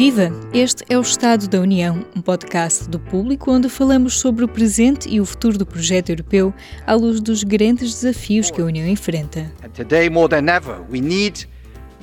Viva! 0.00 0.30
Este 0.54 0.82
é 0.88 0.96
o 0.96 1.02
Estado 1.02 1.46
da 1.46 1.60
União, 1.60 2.06
um 2.16 2.22
podcast 2.22 2.88
do 2.88 2.98
público 2.98 3.52
onde 3.52 3.68
falamos 3.68 4.18
sobre 4.18 4.42
o 4.42 4.48
presente 4.48 5.06
e 5.06 5.20
o 5.20 5.26
futuro 5.26 5.58
do 5.58 5.66
projeto 5.66 6.08
europeu 6.08 6.54
à 6.86 6.94
luz 6.94 7.20
dos 7.20 7.44
grandes 7.44 8.00
desafios 8.00 8.50
que 8.50 8.62
a 8.62 8.64
União 8.64 8.88
enfrenta. 8.88 9.52
And 9.62 9.68
today, 9.74 10.08
more 10.08 10.26
than 10.26 10.50
ever, 10.50 10.80
we 10.90 11.02
need 11.02 11.46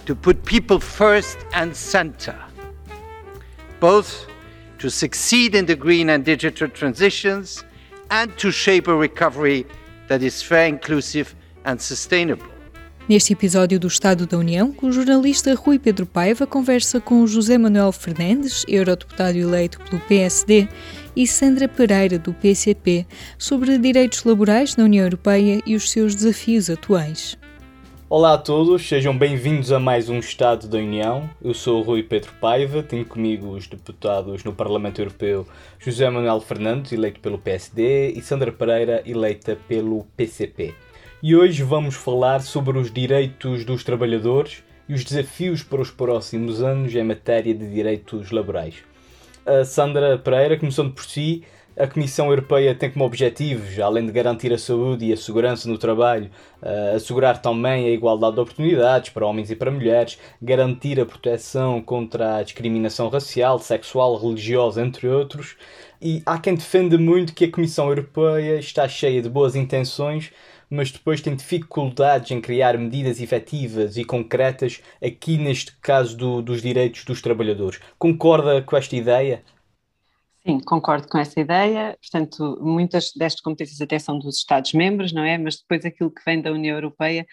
to 0.05 0.15
put 0.15 0.44
people 0.44 0.79
first 0.79 1.39
and 1.55 1.73
center, 1.73 2.36
both 3.79 4.27
to 4.77 4.91
succeed 4.91 5.55
in 5.55 5.66
the 5.66 5.75
green 5.75 6.11
and 6.11 6.20
digital 6.20 6.70
transitions 6.70 7.66
and 8.11 8.32
to 8.38 8.52
shape 8.52 8.88
a 8.91 8.95
recovery 8.95 9.66
that 10.07 10.23
is 10.23 10.43
fair, 10.43 10.68
inclusive 10.68 11.36
and 11.66 11.82
sustainable. 11.82 12.57
Neste 13.10 13.32
episódio 13.32 13.80
do 13.80 13.88
Estado 13.88 14.28
da 14.28 14.38
União, 14.38 14.76
o 14.82 14.92
jornalista 14.92 15.56
Rui 15.56 15.80
Pedro 15.80 16.06
Paiva 16.06 16.46
conversa 16.46 17.00
com 17.00 17.25
José 17.25 17.57
Manuel 17.57 17.93
Fernandes, 17.93 18.65
eurodeputado 18.68 19.38
eleito 19.38 19.79
pelo 19.79 20.02
PSD, 20.02 20.68
e 21.15 21.25
Sandra 21.25 21.70
Pereira, 21.70 22.20
do 22.20 22.34
PCP, 22.34 23.07
sobre 23.38 23.78
direitos 23.78 24.25
laborais 24.25 24.75
na 24.75 24.84
União 24.84 25.06
Europeia 25.06 25.62
e 25.65 25.74
os 25.74 25.89
seus 25.89 26.14
desafios 26.14 26.70
atuais. 26.70 27.38
Olá 28.10 28.34
a 28.34 28.38
todos, 28.38 28.86
sejam 28.86 29.18
bem-vindos 29.18 29.71
a 29.71 29.79
mais 29.79 30.10
um 30.10 30.20
Estado 30.20 30.68
da 30.68 30.78
União. 30.78 31.29
Eu 31.42 31.54
sou 31.54 31.79
o 31.79 31.84
Rui 31.84 32.03
Pedro 32.03 32.34
Paiva, 32.42 32.84
tenho 32.84 33.06
comigo 33.06 33.52
os 33.52 33.67
deputados 33.67 34.44
no 34.44 34.52
Parlamento 34.52 35.00
Europeu 35.00 35.48
José 35.80 36.09
Manuel 36.09 36.42
Fernandes, 36.42 36.92
eleito 36.92 37.22
pelo 37.22 37.38
PSD, 37.38 38.12
e 38.12 38.22
Sandra 38.22 38.52
Pereira, 38.52 39.02
eleita 39.06 39.58
pelo 39.66 40.06
PCP 40.17 40.76
e 41.22 41.36
hoje 41.36 41.64
vamos 41.64 41.95
falar 41.95 42.42
sobre 42.42 42.78
os 42.78 42.92
direitos 42.92 43.66
dos 43.66 43.84
trabalhadores 43.84 44.64
e 44.88 44.94
os 44.94 45.03
desafios 45.03 45.64
para 45.64 45.81
os 45.81 45.90
próximos 45.90 46.62
anos 46.62 46.94
em 46.94 47.03
matéria 47.03 47.53
de 47.53 47.67
direitos 47.73 48.30
laborais. 48.30 48.76
A 49.44 49.66
Sandra 49.66 50.18
Pereira, 50.20 50.58
começando 50.58 50.92
por 50.92 51.04
si, 51.04 51.44
a 51.76 51.88
Comissão 51.88 52.28
Europeia 52.28 52.76
tem 52.76 52.92
como 52.92 53.06
objetivos, 53.06 53.80
além 53.80 54.06
de 54.06 54.12
garantir 54.12 54.54
a 54.54 54.58
saúde 54.58 55.06
e 55.06 55.14
a 55.14 55.18
segurança 55.18 55.68
no 55.68 55.78
trabalho, 55.78 56.30
assegurar 56.96 57.42
também 57.42 57.86
a 57.86 57.92
igualdade 57.92 58.36
de 58.36 58.42
oportunidades 58.42 59.09
para 59.09 59.26
homens 59.26 59.50
e 59.50 59.56
para 59.56 59.72
mulheres, 59.72 60.20
garantir 60.42 61.00
a 61.00 61.06
proteção 61.06 61.81
contra 61.81 62.38
a 62.38 62.44
discriminação 62.44 63.09
racial, 63.09 63.59
sexual, 63.59 64.18
religiosa, 64.18 64.81
entre 64.81 65.08
outros. 65.08 65.56
E 66.02 66.22
há 66.26 66.38
quem 66.40 66.56
defenda 66.56 66.98
muito 66.98 67.34
que 67.34 67.46
a 67.46 67.52
Comissão 67.52 67.90
Europeia 67.90 68.59
está 68.59 68.88
cheia 68.88 69.22
de 69.22 69.30
boas 69.30 69.56
intenções, 69.56 70.31
mas 70.70 70.92
depois 70.92 71.22
tem 71.22 71.36
dificuldades 71.36 72.32
em 72.32 72.42
criar 72.42 72.78
medidas 72.78 73.22
efetivas 73.22 73.98
e 73.98 74.04
concretas 74.04 74.82
aqui 75.04 75.38
neste 75.38 75.76
caso 75.78 76.18
do, 76.18 76.42
dos 76.42 76.62
direitos 76.62 77.06
dos 77.06 77.22
trabalhadores. 77.22 77.80
Concorda 77.98 78.62
com 78.62 78.76
esta 78.76 78.96
ideia? 78.96 79.44
Sim, 80.46 80.62
concordo 80.62 81.09
com 81.09 81.18
essa 81.18 81.40
ideia. 81.40 81.98
Portanto, 82.02 82.58
muitas 82.62 83.12
destas 83.14 83.42
competências 83.42 83.82
até 83.82 84.00
são 84.00 84.18
dos 84.18 84.38
Estados-membros, 84.38 85.12
não 85.12 85.24
é? 85.24 85.38
Mas 85.38 85.58
depois 85.58 85.84
aquilo 85.84 86.09
que 86.09 86.22
vem 86.26 86.42
da 86.42 86.52
União 86.54 86.76
Europeia 86.76 87.26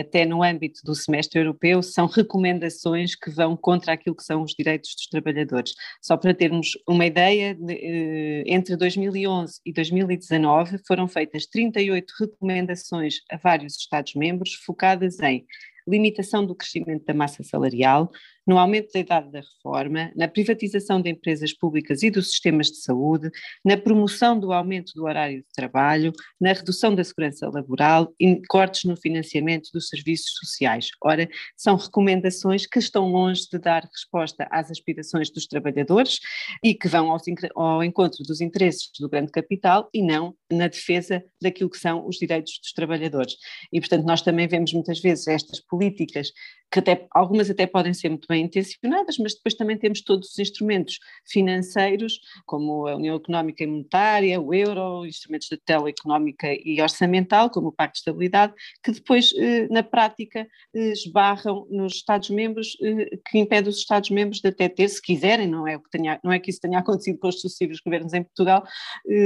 até 0.00 0.24
no 0.24 0.42
âmbito 0.42 0.80
do 0.84 0.94
semestre 0.94 1.40
europeu, 1.40 1.82
são 1.82 2.06
recomendações 2.06 3.14
que 3.14 3.30
vão 3.30 3.56
contra 3.56 3.92
aquilo 3.92 4.16
que 4.16 4.24
são 4.24 4.42
os 4.42 4.54
direitos 4.54 4.94
dos 4.94 5.06
trabalhadores. 5.06 5.74
Só 6.00 6.16
para 6.16 6.34
termos 6.34 6.70
uma 6.88 7.06
ideia, 7.06 7.56
eh, 7.68 8.44
entre 8.46 8.76
2011 8.76 9.60
e 9.64 9.72
2019 9.72 10.78
foram 10.86 11.08
feitas 11.08 11.46
38 11.46 12.12
recomendações 12.18 13.16
a 13.30 13.36
vários 13.36 13.76
Estados-membros 13.76 14.54
focadas 14.54 15.18
em 15.20 15.44
limitação 15.86 16.44
do 16.44 16.54
crescimento 16.54 17.04
da 17.04 17.14
massa 17.14 17.42
salarial, 17.42 18.10
no 18.46 18.58
aumento 18.58 18.92
da 18.92 19.00
idade 19.00 19.30
da 19.30 19.40
reforma, 19.40 20.12
na 20.14 20.28
privatização 20.28 21.00
de 21.00 21.10
empresas 21.10 21.52
públicas 21.52 22.02
e 22.02 22.10
dos 22.10 22.30
sistemas 22.30 22.68
de 22.68 22.76
saúde, 22.76 23.30
na 23.64 23.76
promoção 23.76 24.38
do 24.38 24.52
aumento 24.52 24.92
do 24.94 25.04
horário 25.04 25.38
de 25.38 25.52
trabalho, 25.54 26.12
na 26.40 26.52
redução 26.52 26.94
da 26.94 27.02
segurança 27.02 27.48
laboral 27.48 28.12
e 28.20 28.40
cortes 28.48 28.84
no 28.84 28.96
financiamento 28.96 29.70
dos 29.72 29.88
serviços 29.88 30.32
sociais. 30.38 30.88
Ora, 31.02 31.28
são 31.56 31.76
recomendações 31.76 32.66
que 32.66 32.78
estão 32.78 33.10
longe 33.10 33.48
de 33.50 33.58
dar 33.58 33.84
resposta 33.84 34.46
às 34.50 34.70
aspirações 34.70 35.30
dos 35.30 35.46
trabalhadores 35.46 36.18
e 36.62 36.74
que 36.74 36.88
vão 36.88 37.16
ao 37.54 37.82
encontro 37.82 38.22
dos 38.24 38.40
interesses 38.40 38.90
do 38.98 39.08
grande 39.08 39.32
capital 39.32 39.88
e 39.92 40.02
não 40.02 40.34
na 40.50 40.68
defesa 40.68 41.24
daquilo 41.40 41.70
que 41.70 41.78
são 41.78 42.06
os 42.06 42.16
direitos 42.16 42.58
dos 42.62 42.72
trabalhadores. 42.72 43.36
E, 43.72 43.80
portanto, 43.80 44.04
nós 44.04 44.22
também 44.22 44.46
vemos 44.46 44.72
muitas 44.72 45.00
vezes 45.00 45.26
estas 45.26 45.60
políticas 45.60 46.30
que 46.70 46.80
até, 46.80 47.06
algumas 47.12 47.48
até 47.48 47.66
podem 47.66 47.94
ser 47.94 48.08
muito 48.08 48.26
bem 48.34 48.44
intencionadas, 48.44 49.16
mas 49.18 49.34
depois 49.34 49.54
também 49.54 49.78
temos 49.78 50.00
todos 50.00 50.30
os 50.30 50.38
instrumentos 50.38 50.98
financeiros, 51.24 52.18
como 52.44 52.88
a 52.88 52.96
União 52.96 53.14
Económica 53.14 53.62
e 53.62 53.66
Monetária, 53.66 54.40
o 54.40 54.52
euro, 54.52 55.06
instrumentos 55.06 55.48
de 55.48 55.56
tutela 55.56 55.88
económica 55.88 56.48
e 56.52 56.80
orçamental, 56.82 57.48
como 57.48 57.68
o 57.68 57.72
Pacto 57.72 57.94
de 57.94 57.98
Estabilidade, 58.00 58.52
que 58.82 58.90
depois, 58.90 59.32
eh, 59.36 59.68
na 59.70 59.84
prática, 59.84 60.48
eh, 60.74 60.90
esbarram 60.90 61.66
nos 61.70 61.94
Estados-membros, 61.94 62.76
eh, 62.82 63.18
que 63.30 63.38
impede 63.38 63.68
os 63.68 63.76
Estados-membros 63.76 64.40
de 64.40 64.48
até 64.48 64.68
ter, 64.68 64.88
se 64.88 65.00
quiserem, 65.00 65.46
não 65.46 65.68
é, 65.68 65.76
o 65.76 65.80
que 65.80 65.90
tenha, 65.90 66.18
não 66.24 66.32
é 66.32 66.40
que 66.40 66.50
isso 66.50 66.60
tenha 66.60 66.78
acontecido 66.80 67.18
com 67.18 67.28
os 67.28 67.40
sucessivos 67.40 67.80
governos 67.80 68.12
em 68.14 68.22
Portugal, 68.22 68.64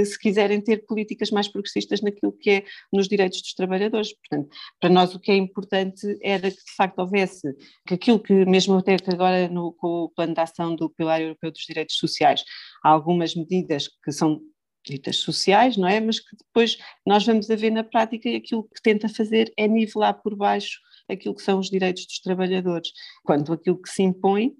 se 0.04 0.18
quiserem 0.18 0.60
ter 0.60 0.84
políticas 0.84 1.30
mais 1.30 1.48
progressistas 1.48 2.00
naquilo 2.02 2.32
que 2.32 2.50
é 2.50 2.64
nos 2.92 3.08
direitos 3.08 3.40
dos 3.40 3.54
trabalhadores. 3.54 4.12
Portanto, 4.12 4.48
para 4.80 4.90
nós 4.90 5.14
o 5.14 5.20
que 5.20 5.30
é 5.30 5.36
importante 5.36 6.18
era 6.22 6.50
que, 6.50 6.56
de 6.56 6.74
facto, 6.76 6.98
houvesse 6.98 7.48
que 7.86 7.94
aquilo 7.94 8.18
que, 8.18 8.44
mesmo 8.44 8.76
até 8.76 8.97
agora 9.06 9.48
no, 9.48 9.72
com 9.72 10.04
o 10.04 10.08
plano 10.08 10.34
de 10.34 10.40
ação 10.40 10.74
do 10.74 10.90
Pilar 10.90 11.20
Europeu 11.20 11.50
dos 11.50 11.62
Direitos 11.62 11.96
Sociais, 11.96 12.44
há 12.84 12.90
algumas 12.90 13.34
medidas 13.34 13.88
que 14.04 14.12
são 14.12 14.40
ditas 14.84 15.16
sociais, 15.16 15.76
não 15.76 15.88
é? 15.88 16.00
Mas 16.00 16.20
que 16.20 16.36
depois 16.36 16.78
nós 17.06 17.24
vamos 17.26 17.50
a 17.50 17.56
ver 17.56 17.70
na 17.70 17.84
prática 17.84 18.28
e 18.28 18.36
aquilo 18.36 18.64
que 18.64 18.80
tenta 18.82 19.08
fazer 19.08 19.52
é 19.56 19.68
nivelar 19.68 20.20
por 20.22 20.34
baixo 20.34 20.78
aquilo 21.08 21.34
que 21.34 21.42
são 21.42 21.58
os 21.58 21.70
direitos 21.70 22.06
dos 22.06 22.20
trabalhadores, 22.20 22.90
quando 23.24 23.52
aquilo 23.52 23.80
que 23.80 23.88
se 23.88 24.02
impõe 24.02 24.54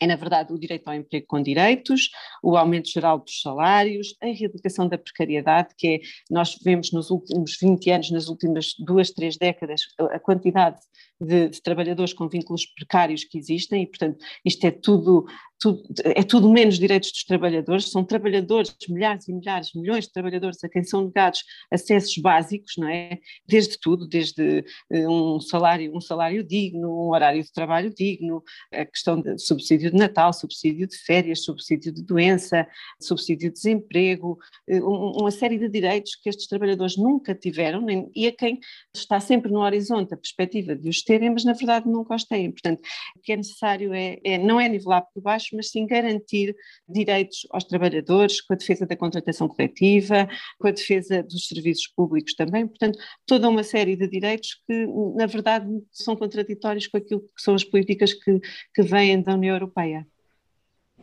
é, 0.00 0.06
na 0.06 0.16
verdade, 0.16 0.52
o 0.52 0.58
direito 0.58 0.88
ao 0.88 0.94
emprego 0.94 1.26
com 1.28 1.40
direitos, 1.40 2.10
o 2.42 2.56
aumento 2.56 2.90
geral 2.90 3.18
dos 3.20 3.40
salários, 3.40 4.14
a 4.20 4.28
erradicação 4.28 4.88
da 4.88 4.98
precariedade, 4.98 5.74
que 5.78 5.86
é, 5.86 6.00
nós 6.28 6.58
vemos 6.62 6.90
nos 6.90 7.10
últimos 7.10 7.56
20 7.60 7.90
anos, 7.90 8.10
nas 8.10 8.28
últimas 8.28 8.74
duas, 8.78 9.10
três 9.10 9.36
décadas, 9.36 9.82
a 9.98 10.18
quantidade 10.18 10.80
de, 11.20 11.48
de 11.48 11.62
trabalhadores 11.62 12.12
com 12.12 12.28
vínculos 12.28 12.66
precários 12.66 13.24
que 13.24 13.38
existem, 13.38 13.82
e, 13.82 13.86
portanto, 13.86 14.18
isto 14.44 14.66
é 14.66 14.70
tudo 14.70 15.26
tudo, 15.64 15.82
é 16.04 16.22
tudo 16.22 16.50
menos 16.50 16.78
direitos 16.78 17.10
dos 17.10 17.24
trabalhadores, 17.24 17.90
são 17.90 18.04
trabalhadores, 18.04 18.76
milhares 18.88 19.26
e 19.28 19.32
milhares, 19.32 19.72
milhões 19.74 20.04
de 20.04 20.12
trabalhadores 20.12 20.62
a 20.62 20.68
quem 20.68 20.84
são 20.84 21.06
negados 21.06 21.42
acessos 21.70 22.16
básicos, 22.18 22.74
não 22.76 22.88
é? 22.88 23.18
Desde 23.46 23.78
tudo, 23.78 24.06
desde 24.06 24.64
eh, 24.90 25.08
um 25.08 25.40
salário, 25.40 25.96
um 25.96 26.00
salário 26.00 26.44
digno, 26.44 26.88
um 26.90 27.10
horário 27.10 27.42
de 27.42 27.50
trabalho 27.50 27.92
digno, 27.94 28.42
a 28.72 28.84
questão 28.84 29.20
de 29.20 29.38
subsídio 29.38 29.90
de 29.90 29.96
Natal, 29.96 30.34
subsídio 30.34 30.86
de 30.86 30.96
férias, 30.98 31.44
subsídio 31.44 31.92
de 31.92 32.02
doença, 32.02 32.66
subsídio 33.00 33.48
de 33.48 33.54
desemprego, 33.54 34.38
eh, 34.68 34.82
uma 34.82 35.30
série 35.30 35.58
de 35.58 35.68
direitos 35.68 36.14
que 36.16 36.28
estes 36.28 36.46
trabalhadores 36.46 36.98
nunca 36.98 37.34
tiveram 37.34 37.80
nem, 37.80 38.10
e 38.14 38.26
a 38.26 38.32
quem 38.32 38.60
está 38.94 39.18
sempre 39.18 39.50
no 39.50 39.60
horizonte 39.60 40.12
a 40.12 40.16
perspectiva 40.16 40.76
de 40.76 40.90
os 40.90 41.02
terem, 41.04 41.30
mas 41.30 41.44
na 41.44 41.52
verdade 41.52 41.88
nunca 41.88 42.14
os 42.14 42.24
têm. 42.24 42.50
Portanto, 42.50 42.80
o 43.16 43.20
que 43.20 43.32
é 43.32 43.36
necessário 43.36 43.92
é, 43.92 44.18
é 44.24 44.38
não 44.38 44.60
é 44.60 44.68
nivelar 44.68 45.04
por 45.12 45.22
baixo, 45.22 45.54
mas 45.54 45.70
sim 45.70 45.86
garantir 45.86 46.54
direitos 46.88 47.46
aos 47.50 47.64
trabalhadores, 47.64 48.40
com 48.40 48.54
a 48.54 48.56
defesa 48.56 48.86
da 48.86 48.96
contratação 48.96 49.48
coletiva, 49.48 50.28
com 50.58 50.68
a 50.68 50.70
defesa 50.70 51.22
dos 51.22 51.46
serviços 51.46 51.86
públicos 51.88 52.34
também, 52.34 52.66
portanto, 52.66 52.98
toda 53.26 53.48
uma 53.48 53.62
série 53.62 53.96
de 53.96 54.08
direitos 54.08 54.60
que, 54.66 54.86
na 55.16 55.26
verdade, 55.26 55.66
são 55.92 56.16
contraditórios 56.16 56.86
com 56.86 56.96
aquilo 56.96 57.20
que 57.20 57.42
são 57.42 57.54
as 57.54 57.64
políticas 57.64 58.12
que, 58.12 58.40
que 58.74 58.82
vêm 58.82 59.22
da 59.22 59.34
União 59.34 59.54
Europeia. 59.54 60.06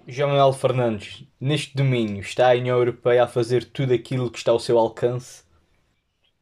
João 0.08 0.30
Manuel 0.30 0.54
Fernandes, 0.54 1.24
neste 1.40 1.76
domínio, 1.76 2.22
está 2.22 2.52
a 2.52 2.56
União 2.56 2.78
Europeia 2.78 3.24
a 3.24 3.28
fazer 3.28 3.66
tudo 3.66 3.94
aquilo 3.94 4.32
que 4.32 4.38
está 4.38 4.52
ao 4.52 4.60
seu 4.60 4.78
alcance? 4.78 5.44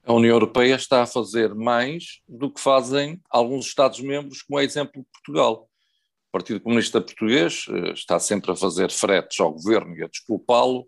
A 0.06 0.13
União 0.13 0.34
Europeia 0.34 0.75
está 0.75 1.04
a 1.04 1.07
fazer 1.07 1.54
mais 1.54 2.22
do 2.28 2.51
que 2.51 2.60
fazem 2.60 3.19
alguns 3.30 3.68
Estados-membros, 3.68 4.42
como 4.42 4.60
é 4.60 4.63
exemplo 4.63 5.01
de 5.01 5.07
Portugal. 5.12 5.69
O 6.30 6.31
Partido 6.31 6.60
Comunista 6.60 7.01
Português 7.01 7.66
eh, 7.69 7.92
está 7.92 8.19
sempre 8.19 8.51
a 8.51 8.56
fazer 8.56 8.92
fretes 8.92 9.40
ao 9.40 9.51
governo 9.51 9.96
e 9.98 10.04
a 10.04 10.07
desculpá-lo. 10.07 10.88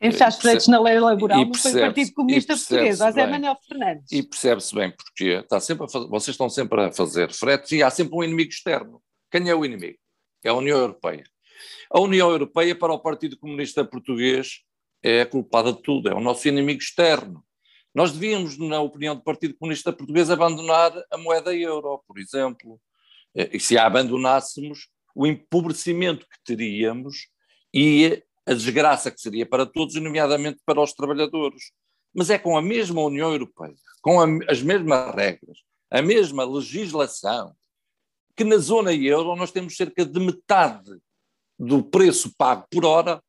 Quem 0.00 0.12
faz 0.12 0.36
fretes 0.36 0.68
na 0.68 0.80
lei 0.80 0.98
laboral 1.00 1.44
não 1.44 1.54
foi 1.54 1.72
o 1.72 1.80
Partido 1.80 2.12
Comunista 2.12 2.56
Português, 2.56 2.98
José 2.98 3.26
Manuel 3.26 3.56
Fernandes. 3.66 4.12
E 4.12 4.22
percebe-se 4.22 4.74
bem 4.74 4.90
porquê. 4.90 5.40
Está 5.42 5.60
sempre 5.60 5.86
a 5.86 5.88
fazer, 5.88 6.08
vocês 6.08 6.34
estão 6.34 6.48
sempre 6.48 6.80
a 6.80 6.92
fazer 6.92 7.32
fretes 7.32 7.72
e 7.72 7.82
há 7.82 7.90
sempre 7.90 8.16
um 8.16 8.22
inimigo 8.22 8.50
externo. 8.50 9.02
Quem 9.30 9.48
é 9.48 9.54
o 9.54 9.64
inimigo? 9.64 9.98
É 10.44 10.50
a 10.50 10.54
União 10.54 10.78
Europeia. 10.78 11.24
A 11.90 12.00
União 12.00 12.30
Europeia, 12.30 12.74
para 12.74 12.92
o 12.92 12.98
Partido 12.98 13.36
Comunista 13.38 13.84
Português, 13.84 14.60
é 15.02 15.22
a 15.22 15.26
culpada 15.26 15.72
de 15.72 15.82
tudo, 15.82 16.08
é 16.08 16.14
o 16.14 16.20
nosso 16.20 16.46
inimigo 16.46 16.80
externo. 16.80 17.44
Nós 17.98 18.12
devíamos, 18.12 18.56
na 18.56 18.80
opinião 18.80 19.16
do 19.16 19.24
Partido 19.24 19.56
Comunista 19.58 19.92
Português, 19.92 20.30
abandonar 20.30 20.92
a 21.10 21.18
moeda 21.18 21.52
euro, 21.52 22.00
por 22.06 22.16
exemplo, 22.16 22.80
eh, 23.34 23.50
e 23.54 23.58
se 23.58 23.76
a 23.76 23.86
abandonássemos, 23.86 24.86
o 25.16 25.26
empobrecimento 25.26 26.24
que 26.24 26.38
teríamos 26.44 27.26
e 27.74 28.22
a 28.46 28.54
desgraça 28.54 29.10
que 29.10 29.20
seria 29.20 29.44
para 29.44 29.66
todos, 29.66 29.96
nomeadamente 29.96 30.60
para 30.64 30.80
os 30.80 30.92
trabalhadores. 30.92 31.72
Mas 32.14 32.30
é 32.30 32.38
com 32.38 32.56
a 32.56 32.62
mesma 32.62 33.02
União 33.02 33.32
Europeia, 33.32 33.74
com 34.00 34.20
a, 34.20 34.26
as 34.48 34.62
mesmas 34.62 35.12
regras, 35.12 35.58
a 35.90 36.00
mesma 36.00 36.44
legislação, 36.44 37.52
que 38.36 38.44
na 38.44 38.58
zona 38.58 38.94
euro 38.94 39.34
nós 39.34 39.50
temos 39.50 39.76
cerca 39.76 40.06
de 40.06 40.20
metade 40.20 40.96
do 41.58 41.82
preço 41.82 42.32
pago 42.38 42.64
por 42.70 42.84
hora 42.84 43.20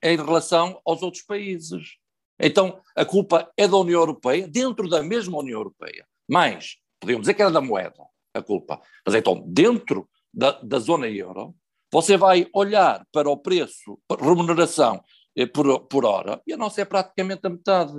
em 0.00 0.16
relação 0.16 0.80
aos 0.86 1.02
outros 1.02 1.24
países. 1.24 1.96
Então, 2.46 2.78
a 2.94 3.06
culpa 3.06 3.50
é 3.56 3.66
da 3.66 3.78
União 3.78 4.00
Europeia, 4.00 4.46
dentro 4.46 4.86
da 4.86 5.02
mesma 5.02 5.38
União 5.38 5.58
Europeia. 5.58 6.06
Mas, 6.28 6.76
podemos 7.00 7.22
dizer 7.22 7.32
que 7.32 7.40
era 7.40 7.50
da 7.50 7.62
moeda, 7.62 8.04
a 8.34 8.42
culpa. 8.42 8.82
Mas 9.06 9.14
então, 9.14 9.42
dentro 9.46 10.06
da, 10.32 10.50
da 10.62 10.78
zona 10.78 11.08
euro, 11.08 11.54
você 11.90 12.18
vai 12.18 12.46
olhar 12.52 13.06
para 13.10 13.30
o 13.30 13.36
preço, 13.38 13.98
remuneração 14.20 15.02
eh, 15.34 15.46
por, 15.46 15.86
por 15.86 16.04
hora, 16.04 16.42
e 16.46 16.52
a 16.52 16.56
nossa 16.56 16.82
é 16.82 16.84
praticamente 16.84 17.46
a 17.46 17.50
metade. 17.50 17.94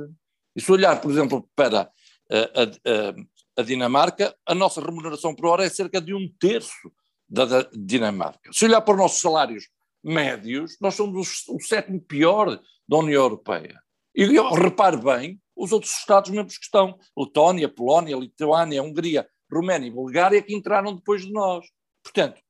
E 0.55 0.61
se 0.61 0.71
olhar, 0.71 1.01
por 1.01 1.09
exemplo, 1.09 1.49
para 1.55 1.89
eh, 2.29 2.51
a, 2.55 2.63
a, 2.63 3.61
a, 3.61 3.63
Dinamarca, 3.63 4.35
a 4.45 4.53
nossa 4.53 4.79
remuneração 4.79 5.33
por 5.33 5.47
hora 5.47 5.65
é 5.65 5.69
cerca 5.69 5.99
de 5.99 6.13
um 6.13 6.31
terço 6.39 6.91
da, 7.27 7.45
da 7.45 7.69
Dinamarca. 7.73 8.51
Se 8.53 8.65
olhar 8.65 8.81
para 8.81 8.93
os 8.93 8.99
nossos 8.99 9.21
salários 9.21 9.69
médios, 10.03 10.77
nós 10.79 10.93
somos 10.93 11.45
o, 11.47 11.55
o 11.55 11.59
sétimo 11.61 11.99
pior 11.99 12.61
da 12.87 12.97
União 12.97 13.23
Europeia. 13.23 13.81
E 14.15 14.23
eu, 14.23 14.49
repare 14.53 14.97
bem, 14.97 15.41
os 15.55 15.71
outros 15.73 15.91
Estados-membros 15.91 16.57
que 16.57 16.65
estão, 16.65 16.97
Letónia, 17.17 17.67
Polónia, 17.67 18.15
Lituânia, 18.15 18.81
Hungria, 18.81 19.27
Roménia 19.51 19.87
e 19.87 19.91
Bulgária, 19.91 20.41
que 20.41 20.55
entraram 20.55 20.95
depois 20.95 21.25
de 21.25 21.31
nós. 21.31 21.65
Portanto, 22.01 22.41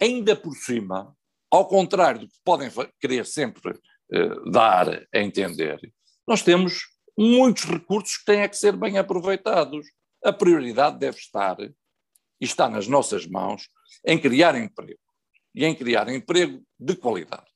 ainda 0.00 0.34
por 0.34 0.54
cima, 0.56 1.16
ao 1.50 1.68
contrário 1.68 2.20
do 2.20 2.28
que 2.28 2.38
podem 2.44 2.68
querer 3.00 3.24
sempre 3.26 3.72
uh, 3.72 4.50
dar 4.50 4.88
a 4.88 5.18
entender, 5.18 5.78
nós 6.26 6.42
temos 6.42 6.80
muitos 7.16 7.64
recursos 7.64 8.16
que 8.16 8.24
têm 8.24 8.48
que 8.48 8.56
ser 8.56 8.76
bem 8.76 8.98
aproveitados. 8.98 9.86
A 10.24 10.32
prioridade 10.32 10.98
deve 10.98 11.18
estar, 11.18 11.56
e 11.60 11.74
está 12.40 12.68
nas 12.68 12.88
nossas 12.88 13.26
mãos, 13.26 13.68
em 14.04 14.18
criar 14.18 14.56
emprego. 14.56 14.98
E 15.54 15.64
em 15.64 15.74
criar 15.74 16.08
emprego 16.08 16.62
de 16.78 16.96
qualidade. 16.96 17.46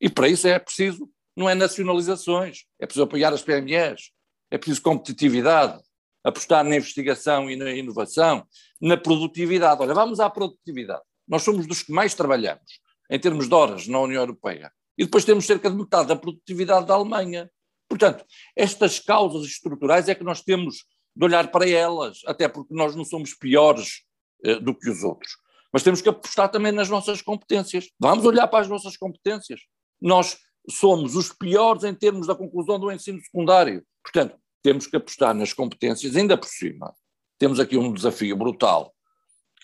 E 0.00 0.08
para 0.08 0.28
isso 0.28 0.46
é 0.46 0.58
preciso, 0.58 1.08
não 1.38 1.48
é 1.48 1.54
nacionalizações, 1.54 2.64
é 2.80 2.84
preciso 2.84 3.04
apoiar 3.04 3.32
as 3.32 3.42
PMEs, 3.42 4.10
é 4.50 4.58
preciso 4.58 4.82
competitividade, 4.82 5.80
apostar 6.24 6.64
na 6.64 6.74
investigação 6.74 7.48
e 7.48 7.54
na 7.54 7.70
inovação, 7.70 8.44
na 8.80 8.96
produtividade. 8.96 9.80
Olha, 9.80 9.94
vamos 9.94 10.18
à 10.18 10.28
produtividade. 10.28 11.02
Nós 11.28 11.42
somos 11.42 11.64
dos 11.64 11.82
que 11.82 11.92
mais 11.92 12.12
trabalhamos 12.12 12.80
em 13.08 13.20
termos 13.20 13.48
de 13.48 13.54
horas 13.54 13.86
na 13.86 14.00
União 14.00 14.20
Europeia. 14.20 14.72
E 14.98 15.04
depois 15.04 15.24
temos 15.24 15.46
cerca 15.46 15.70
de 15.70 15.76
metade 15.76 16.08
da 16.08 16.16
produtividade 16.16 16.86
da 16.86 16.94
Alemanha. 16.94 17.48
Portanto, 17.88 18.24
estas 18.56 18.98
causas 18.98 19.46
estruturais 19.46 20.08
é 20.08 20.16
que 20.16 20.24
nós 20.24 20.42
temos 20.42 20.84
de 21.14 21.24
olhar 21.24 21.52
para 21.52 21.68
elas, 21.68 22.18
até 22.26 22.48
porque 22.48 22.74
nós 22.74 22.96
não 22.96 23.04
somos 23.04 23.32
piores 23.32 24.02
eh, 24.44 24.58
do 24.58 24.74
que 24.74 24.90
os 24.90 25.04
outros. 25.04 25.36
Mas 25.72 25.84
temos 25.84 26.02
que 26.02 26.08
apostar 26.08 26.50
também 26.50 26.72
nas 26.72 26.88
nossas 26.88 27.22
competências. 27.22 27.88
Vamos 27.98 28.24
olhar 28.24 28.48
para 28.48 28.60
as 28.60 28.68
nossas 28.68 28.96
competências. 28.96 29.60
Nós 30.00 30.36
somos 30.70 31.16
os 31.16 31.32
piores 31.32 31.84
em 31.84 31.94
termos 31.94 32.26
da 32.26 32.34
conclusão 32.34 32.78
do 32.78 32.90
ensino 32.90 33.20
secundário. 33.20 33.84
Portanto, 34.02 34.36
temos 34.62 34.86
que 34.86 34.96
apostar 34.96 35.34
nas 35.34 35.52
competências, 35.52 36.16
ainda 36.16 36.36
por 36.36 36.48
cima. 36.48 36.94
Temos 37.38 37.60
aqui 37.60 37.76
um 37.76 37.92
desafio 37.92 38.36
brutal, 38.36 38.92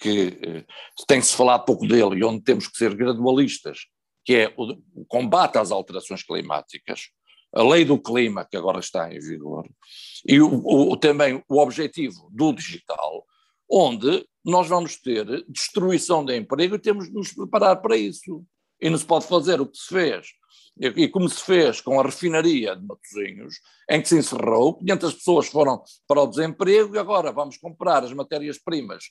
que 0.00 0.38
eh, 0.42 0.64
tem-se 1.06 1.34
falado 1.34 1.64
pouco 1.64 1.86
dele 1.86 2.16
e 2.16 2.24
onde 2.24 2.42
temos 2.42 2.68
que 2.68 2.76
ser 2.76 2.94
gradualistas, 2.94 3.80
que 4.24 4.34
é 4.34 4.54
o, 4.56 4.72
o 4.94 5.04
combate 5.06 5.58
às 5.58 5.70
alterações 5.70 6.22
climáticas, 6.22 7.08
a 7.52 7.62
lei 7.62 7.84
do 7.84 7.98
clima, 7.98 8.44
que 8.44 8.56
agora 8.56 8.80
está 8.80 9.12
em 9.12 9.18
vigor, 9.18 9.68
e 10.26 10.40
o, 10.40 10.62
o, 10.64 10.96
também 10.96 11.42
o 11.48 11.58
objetivo 11.58 12.28
do 12.32 12.52
digital, 12.52 13.24
onde 13.70 14.26
nós 14.44 14.68
vamos 14.68 14.96
ter 14.96 15.44
destruição 15.48 16.24
de 16.24 16.36
emprego 16.36 16.76
e 16.76 16.78
temos 16.78 17.06
de 17.06 17.12
nos 17.12 17.32
preparar 17.32 17.80
para 17.80 17.96
isso. 17.96 18.44
E 18.80 18.90
não 18.90 18.98
se 18.98 19.04
pode 19.04 19.26
fazer 19.26 19.60
o 19.60 19.66
que 19.66 19.78
se 19.78 19.88
fez 19.88 20.26
e 20.76 21.08
como 21.08 21.28
se 21.28 21.42
fez 21.42 21.80
com 21.80 22.00
a 22.00 22.02
refinaria 22.02 22.74
de 22.74 22.84
Matosinhos, 22.84 23.60
em 23.88 24.02
que 24.02 24.08
se 24.08 24.18
encerrou, 24.18 24.76
500 24.78 25.14
pessoas 25.14 25.46
foram 25.46 25.82
para 26.06 26.20
o 26.20 26.26
desemprego 26.26 26.96
e 26.96 26.98
agora 26.98 27.30
vamos 27.30 27.56
comprar 27.56 28.02
as 28.02 28.12
matérias-primas 28.12 29.04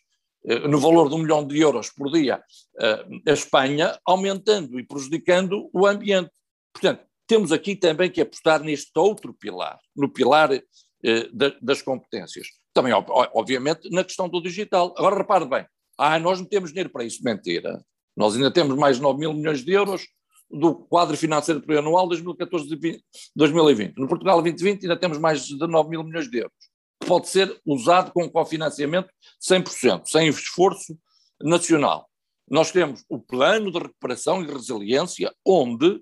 eh, 0.45 0.67
no 0.67 0.79
valor 0.79 1.07
de 1.07 1.15
um 1.15 1.19
milhão 1.19 1.45
de 1.45 1.57
euros 1.59 1.89
por 1.89 2.11
dia 2.11 2.43
eh, 2.79 3.05
a 3.27 3.31
Espanha, 3.31 3.97
aumentando 4.05 4.77
e 4.77 4.85
prejudicando 4.85 5.69
o 5.73 5.87
ambiente. 5.87 6.31
Portanto, 6.73 7.05
temos 7.25 7.51
aqui 7.53 7.75
também 7.75 8.11
que 8.11 8.19
apostar 8.19 8.61
neste 8.61 8.91
outro 8.97 9.33
pilar, 9.33 9.79
no 9.95 10.09
pilar 10.09 10.51
eh, 10.51 11.29
das 11.61 11.81
competências. 11.81 12.47
Também, 12.73 12.91
obviamente, 12.93 13.89
na 13.89 14.03
questão 14.03 14.27
do 14.27 14.41
digital. 14.41 14.93
Agora, 14.97 15.17
repare 15.17 15.45
bem, 15.45 15.65
ah, 15.97 16.19
nós 16.19 16.39
não 16.39 16.47
temos 16.47 16.71
dinheiro 16.71 16.89
para 16.89 17.05
isso. 17.05 17.23
Mentira. 17.23 17.81
Nós 18.15 18.35
ainda 18.35 18.51
temos 18.51 18.75
mais 18.75 18.97
de 18.97 19.01
9 19.01 19.19
mil 19.19 19.33
milhões 19.33 19.63
de 19.63 19.71
euros 19.71 20.07
do 20.53 20.75
quadro 20.75 21.17
financeiro 21.17 21.59
plurianual 21.59 22.07
2014-2020. 22.09 23.93
No 23.97 24.07
Portugal 24.07 24.39
2020 24.41 24.83
ainda 24.83 24.99
temos 24.99 25.17
mais 25.17 25.45
de 25.45 25.57
9 25.57 25.89
mil 25.89 26.03
milhões 26.03 26.29
de 26.29 26.37
euros. 26.37 26.53
Pode 26.99 27.27
ser 27.27 27.59
usado 27.65 28.11
com 28.11 28.29
cofinanciamento 28.29 29.09
100%, 29.41 30.03
sem 30.05 30.27
esforço 30.27 30.97
nacional. 31.41 32.07
Nós 32.49 32.71
temos 32.71 33.03
o 33.09 33.19
plano 33.19 33.71
de 33.71 33.79
recuperação 33.79 34.43
e 34.43 34.47
resiliência, 34.47 35.33
onde 35.45 36.01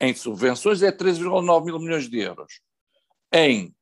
em 0.00 0.12
subvenções 0.14 0.82
é 0.82 0.90
3,9 0.90 1.64
mil 1.64 1.78
milhões 1.78 2.08
de 2.08 2.18
euros. 2.18 2.60
Em 3.32 3.72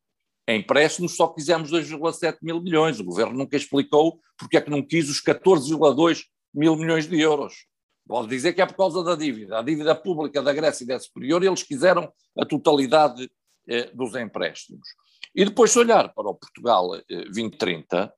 empréstimos 0.46 1.16
só 1.16 1.28
quisemos 1.28 1.70
2,7 1.70 2.38
mil 2.42 2.60
milhões. 2.60 3.00
O 3.00 3.04
governo 3.04 3.38
nunca 3.38 3.56
explicou 3.56 4.20
porque 4.36 4.58
é 4.58 4.60
que 4.60 4.70
não 4.70 4.82
quis 4.82 5.08
os 5.08 5.22
14,2 5.22 6.24
mil 6.52 6.76
milhões 6.76 7.06
de 7.06 7.18
euros. 7.18 7.69
Pode 8.10 8.26
dizer 8.26 8.52
que 8.54 8.60
é 8.60 8.66
por 8.66 8.74
causa 8.74 9.04
da 9.04 9.14
dívida. 9.14 9.60
A 9.60 9.62
dívida 9.62 9.94
pública 9.94 10.42
da 10.42 10.52
Grécia 10.52 10.84
é 10.92 10.98
superior 10.98 11.44
e 11.44 11.46
eles 11.46 11.62
quiseram 11.62 12.12
a 12.36 12.44
totalidade 12.44 13.30
eh, 13.68 13.88
dos 13.94 14.16
empréstimos. 14.16 14.88
E 15.32 15.44
depois, 15.44 15.70
se 15.70 15.78
olhar 15.78 16.12
para 16.12 16.28
o 16.28 16.34
Portugal 16.34 16.96
eh, 16.96 17.24
2030, 17.26 18.12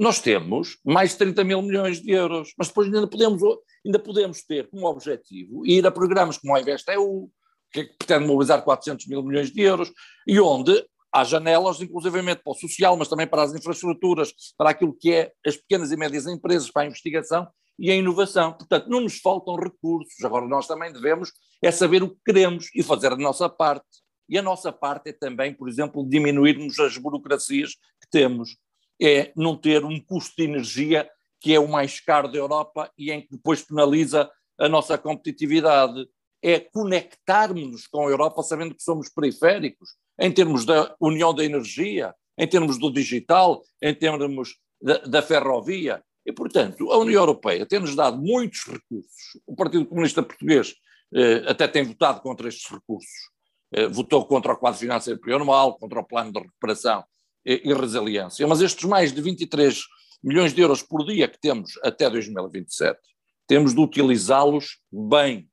nós 0.00 0.20
temos 0.20 0.78
mais 0.84 1.12
de 1.12 1.18
30 1.18 1.44
mil 1.44 1.62
milhões 1.62 2.00
de 2.00 2.10
euros, 2.10 2.54
mas 2.58 2.66
depois 2.66 2.92
ainda 2.92 3.06
podemos, 3.06 3.40
ainda 3.86 4.00
podemos 4.00 4.42
ter 4.42 4.68
como 4.68 4.84
objetivo 4.88 5.64
ir 5.64 5.86
a 5.86 5.92
programas 5.92 6.38
como 6.38 6.56
a 6.56 6.60
InvestEU, 6.60 7.30
que 7.70 7.84
pretende 7.84 8.26
mobilizar 8.26 8.64
400 8.64 9.06
mil 9.06 9.22
milhões 9.22 9.52
de 9.52 9.62
euros, 9.62 9.92
e 10.26 10.40
onde 10.40 10.84
há 11.12 11.22
janelas, 11.22 11.80
inclusivamente 11.80 12.42
para 12.42 12.50
o 12.50 12.56
social, 12.56 12.96
mas 12.96 13.06
também 13.06 13.28
para 13.28 13.44
as 13.44 13.54
infraestruturas, 13.54 14.34
para 14.58 14.70
aquilo 14.70 14.92
que 14.92 15.12
é 15.12 15.32
as 15.46 15.56
pequenas 15.56 15.92
e 15.92 15.96
médias 15.96 16.26
empresas, 16.26 16.68
para 16.68 16.82
a 16.82 16.86
investigação, 16.86 17.46
e 17.78 17.90
a 17.90 17.94
inovação. 17.94 18.52
Portanto, 18.52 18.88
não 18.88 19.00
nos 19.00 19.18
faltam 19.18 19.56
recursos. 19.56 20.22
Agora, 20.24 20.46
nós 20.46 20.66
também 20.66 20.92
devemos 20.92 21.32
é 21.62 21.70
saber 21.70 22.02
o 22.02 22.10
que 22.10 22.20
queremos 22.26 22.68
e 22.74 22.82
fazer 22.82 23.12
a 23.12 23.16
nossa 23.16 23.48
parte. 23.48 23.86
E 24.28 24.36
a 24.38 24.42
nossa 24.42 24.72
parte 24.72 25.10
é 25.10 25.12
também, 25.12 25.54
por 25.54 25.68
exemplo, 25.68 26.08
diminuirmos 26.08 26.78
as 26.78 26.96
burocracias 26.98 27.72
que 27.72 28.10
temos. 28.10 28.56
É 29.00 29.32
não 29.36 29.56
ter 29.56 29.84
um 29.84 30.00
custo 30.00 30.34
de 30.36 30.44
energia 30.44 31.08
que 31.40 31.54
é 31.54 31.60
o 31.60 31.68
mais 31.68 32.00
caro 32.00 32.28
da 32.28 32.38
Europa 32.38 32.90
e 32.98 33.12
em 33.12 33.20
que 33.20 33.28
depois 33.30 33.62
penaliza 33.62 34.30
a 34.58 34.68
nossa 34.68 34.96
competitividade. 34.98 36.08
É 36.42 36.60
conectarmos-nos 36.60 37.86
com 37.86 38.06
a 38.06 38.10
Europa 38.10 38.42
sabendo 38.42 38.74
que 38.74 38.82
somos 38.82 39.08
periféricos, 39.08 39.90
em 40.18 40.32
termos 40.32 40.64
da 40.64 40.94
união 41.00 41.34
da 41.34 41.44
energia, 41.44 42.14
em 42.38 42.46
termos 42.46 42.78
do 42.78 42.90
digital, 42.90 43.62
em 43.82 43.94
termos 43.94 44.56
da, 44.80 44.98
da 44.98 45.22
ferrovia. 45.22 46.02
E, 46.26 46.32
portanto, 46.32 46.90
a 46.90 46.98
União 46.98 47.22
Europeia 47.22 47.64
tem-nos 47.64 47.94
dado 47.94 48.18
muitos 48.18 48.64
recursos. 48.64 49.40
O 49.46 49.54
Partido 49.54 49.86
Comunista 49.86 50.22
Português 50.22 50.74
eh, 51.14 51.44
até 51.46 51.68
tem 51.68 51.84
votado 51.84 52.20
contra 52.20 52.48
estes 52.48 52.68
recursos. 52.68 53.30
Eh, 53.72 53.86
votou 53.86 54.26
contra 54.26 54.52
o 54.52 54.56
quadro 54.56 54.80
financeiro 54.80 55.20
plurianual, 55.20 55.78
contra 55.78 56.00
o 56.00 56.04
plano 56.04 56.32
de 56.32 56.40
recuperação 56.40 57.04
e, 57.44 57.62
e 57.64 57.72
resiliência. 57.72 58.44
Mas 58.46 58.60
estes 58.60 58.84
mais 58.84 59.12
de 59.12 59.22
23 59.22 59.84
milhões 60.22 60.52
de 60.52 60.60
euros 60.60 60.82
por 60.82 61.06
dia 61.06 61.28
que 61.28 61.38
temos 61.38 61.78
até 61.84 62.10
2027, 62.10 62.98
temos 63.46 63.72
de 63.72 63.80
utilizá-los 63.80 64.80
bem, 64.90 65.48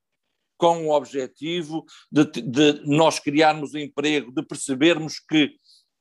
com 0.57 0.87
o 0.87 0.91
objetivo 0.91 1.85
de, 2.11 2.25
de 2.25 2.81
nós 2.85 3.19
criarmos 3.19 3.75
emprego, 3.75 4.31
de 4.31 4.41
percebermos 4.41 5.19
que 5.19 5.51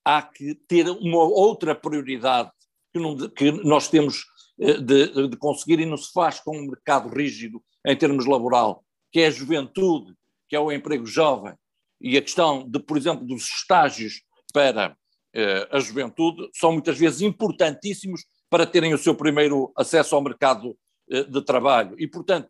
há 0.05 0.23
que 0.23 0.55
ter 0.67 0.89
uma 0.89 1.19
outra 1.19 1.75
prioridade 1.75 2.51
que, 2.93 2.99
não, 2.99 3.17
que 3.17 3.51
nós 3.65 3.89
temos 3.89 4.19
eh, 4.19 4.32
de, 4.81 5.29
de, 5.29 5.37
conseguir 5.37 5.81
e 5.81 5.87
não 5.87 5.97
se 5.97 6.13
faz 6.13 6.41
com 6.41 6.57
um 6.57 6.67
mercado 6.67 7.09
rígido 7.09 7.63
em 7.87 7.97
termos 7.97 8.27
laboral, 8.27 8.85
que 9.11 9.21
é 9.21 9.27
a 9.27 9.31
juventude, 9.31 10.15
que 10.49 10.55
é 10.55 10.61
o 10.61 10.71
emprego 10.71 11.07
jovem, 11.07 11.55
e 12.01 12.17
a 12.17 12.23
questão 12.23 12.69
de, 12.69 12.79
por 12.79 12.97
exemplo, 12.97 13.27
dos 13.27 13.43
estágios 13.45 14.23
para 14.53 14.97
eh, 15.35 15.69
a 15.71 15.79
juventude 15.79 16.49
são 16.53 16.73
muitas 16.73 16.99
vezes 16.99 17.23
importantíssimos 17.23 18.25
para 18.51 18.67
terem 18.67 18.93
o 18.93 18.99
seu 18.99 19.15
primeiro 19.15 19.73
acesso 19.77 20.15
ao 20.15 20.23
mercado 20.23 20.77
eh, 21.11 21.25
de 21.25 21.43
trabalho. 21.43 21.95
E, 21.99 22.07
portanto, 22.07 22.49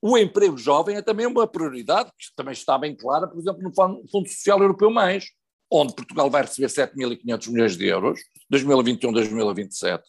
o 0.00 0.16
emprego 0.16 0.56
jovem 0.56 0.96
é 0.96 1.02
também 1.02 1.26
uma 1.26 1.46
prioridade, 1.46 2.10
que 2.18 2.34
também 2.34 2.52
está 2.52 2.78
bem 2.78 2.96
clara, 2.96 3.28
por 3.28 3.38
exemplo, 3.38 3.62
no 3.62 4.08
Fundo 4.08 4.28
Social 4.28 4.60
Europeu 4.60 4.90
Mais, 4.90 5.26
onde 5.72 5.94
Portugal 5.94 6.28
vai 6.28 6.42
receber 6.42 6.68
7.500 6.68 7.50
milhões 7.50 7.76
de 7.76 7.86
euros, 7.86 8.20
2021-2027, 8.52 10.02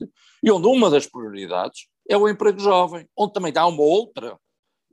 e 0.44 0.52
onde 0.52 0.68
uma 0.68 0.90
das 0.90 1.08
prioridades 1.08 1.88
é 2.10 2.18
o 2.18 2.28
emprego 2.28 2.60
jovem, 2.60 3.08
onde 3.18 3.32
também 3.32 3.54
há 3.56 3.66
uma 3.66 3.82
outra 3.82 4.38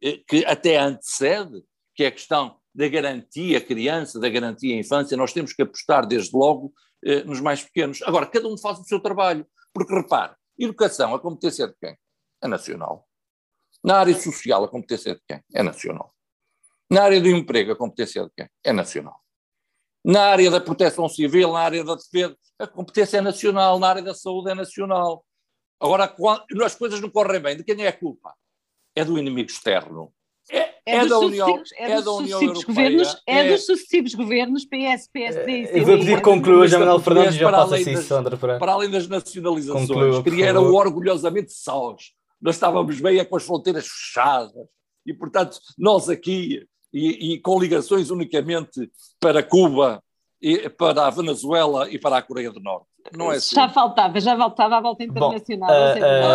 eh, 0.01 0.21
que 0.29 0.45
até 0.47 0.79
antecede, 0.79 1.61
que 1.95 2.05
é 2.05 2.07
a 2.07 2.13
questão 2.13 2.57
da 2.73 2.87
garantia 2.87 3.61
criança, 3.61 4.21
da 4.21 4.29
garantia 4.29 4.79
infância, 4.79 5.17
nós 5.17 5.33
temos 5.33 5.53
que 5.53 5.63
apostar 5.63 6.07
desde 6.07 6.37
logo 6.37 6.73
eh, 7.05 7.25
nos 7.25 7.41
mais 7.41 7.65
pequenos. 7.65 8.01
Agora, 8.03 8.27
cada 8.27 8.47
um 8.47 8.57
faz 8.57 8.79
o 8.79 8.85
seu 8.85 9.01
trabalho, 9.01 9.45
porque 9.75 9.93
repare, 9.93 10.35
educação, 10.57 11.13
a 11.15 11.19
competência 11.19 11.67
de 11.67 11.75
quem? 11.81 11.97
É 12.41 12.47
nacional. 12.47 13.09
Na 13.83 13.99
área 13.99 14.15
social, 14.15 14.63
a 14.63 14.69
competência 14.69 15.17
de 15.17 15.21
quem? 15.27 15.43
É 15.53 15.65
nacional. 15.65 16.15
Na 16.89 17.03
área 17.03 17.21
do 17.21 17.29
emprego, 17.29 17.73
a 17.73 17.77
competência 17.77 18.23
de 18.23 18.31
quem? 18.37 18.49
É 18.65 18.73
nacional. 18.73 19.21
Na 20.05 20.23
área 20.27 20.51
da 20.51 20.61
proteção 20.61 21.09
civil, 21.09 21.53
na 21.53 21.61
área 21.61 21.85
da 21.85 21.95
defesa, 21.95 22.37
a 22.59 22.67
competência 22.67 23.19
é 23.19 23.21
nacional. 23.21 23.79
Na 23.79 23.89
área 23.89 24.03
da 24.03 24.15
saúde, 24.15 24.51
é 24.51 24.55
nacional. 24.55 25.25
Agora, 25.79 26.09
quando 26.09 26.63
as 26.65 26.75
coisas 26.75 27.01
não 27.01 27.11
correm 27.11 27.41
bem, 27.41 27.57
de 27.57 27.65
quem 27.65 27.83
é 27.85 27.89
a 27.89 27.93
culpa? 27.93 28.35
É 28.95 29.05
do 29.05 29.19
inimigo 29.19 29.51
externo. 29.51 30.13
É, 30.51 30.59
é, 30.59 30.97
é 30.97 31.07
da 31.07 31.19
União, 31.19 31.63
é, 31.77 31.93
é 31.93 32.03
da 32.03 32.13
União 32.13 32.43
Europeia. 32.43 32.67
Governos, 32.67 33.23
é, 33.27 33.39
é, 33.39 33.53
dos 33.53 33.67
sucessivos 33.67 34.15
governos 34.15 34.65
PS, 34.65 35.09
PSD 35.13 35.53
e 35.53 35.79
Eu 35.79 35.85
vou 35.85 35.99
pedir 35.99 36.17
que 36.17 36.23
conclua, 36.23 36.69
Manuel 36.69 37.01
Fernandes 37.01 37.35
já 37.37 37.51
passa 37.51 37.77
assim, 37.77 37.97
Sandra. 37.97 38.37
Para, 38.37 38.59
para 38.59 38.73
além 38.73 38.91
das 38.91 39.07
nacionalizações, 39.07 39.89
conclua, 39.89 40.23
que 40.23 40.43
eram 40.43 40.73
orgulhosamente 40.73 41.53
sós. 41.53 42.13
Nós 42.41 42.57
estávamos 42.57 43.01
bem 43.01 43.19
é 43.19 43.25
com 43.25 43.37
as 43.37 43.45
fronteiras 43.45 43.87
fechadas 43.87 44.67
e, 45.07 45.15
portanto, 45.15 45.59
nós 45.79 46.09
aqui, 46.09 46.67
e, 46.93 47.35
e 47.35 47.39
com 47.41 47.59
ligações 47.59 48.11
unicamente 48.11 48.91
para 49.19 49.43
Cuba, 49.43 50.03
e 50.41 50.69
para 50.71 51.07
a 51.07 51.11
Venezuela 51.11 51.91
e 51.91 51.99
para 51.99 52.17
a 52.17 52.23
Coreia 52.23 52.51
do 52.51 52.61
Norte. 52.61 52.87
Não 53.17 53.33
é 53.33 53.37
assim. 53.37 53.55
Já 53.55 53.69
faltava, 53.69 54.21
já 54.21 54.37
faltava 54.37 54.77
a 54.77 54.81
volta 54.81 55.05
internacional. 55.05 55.71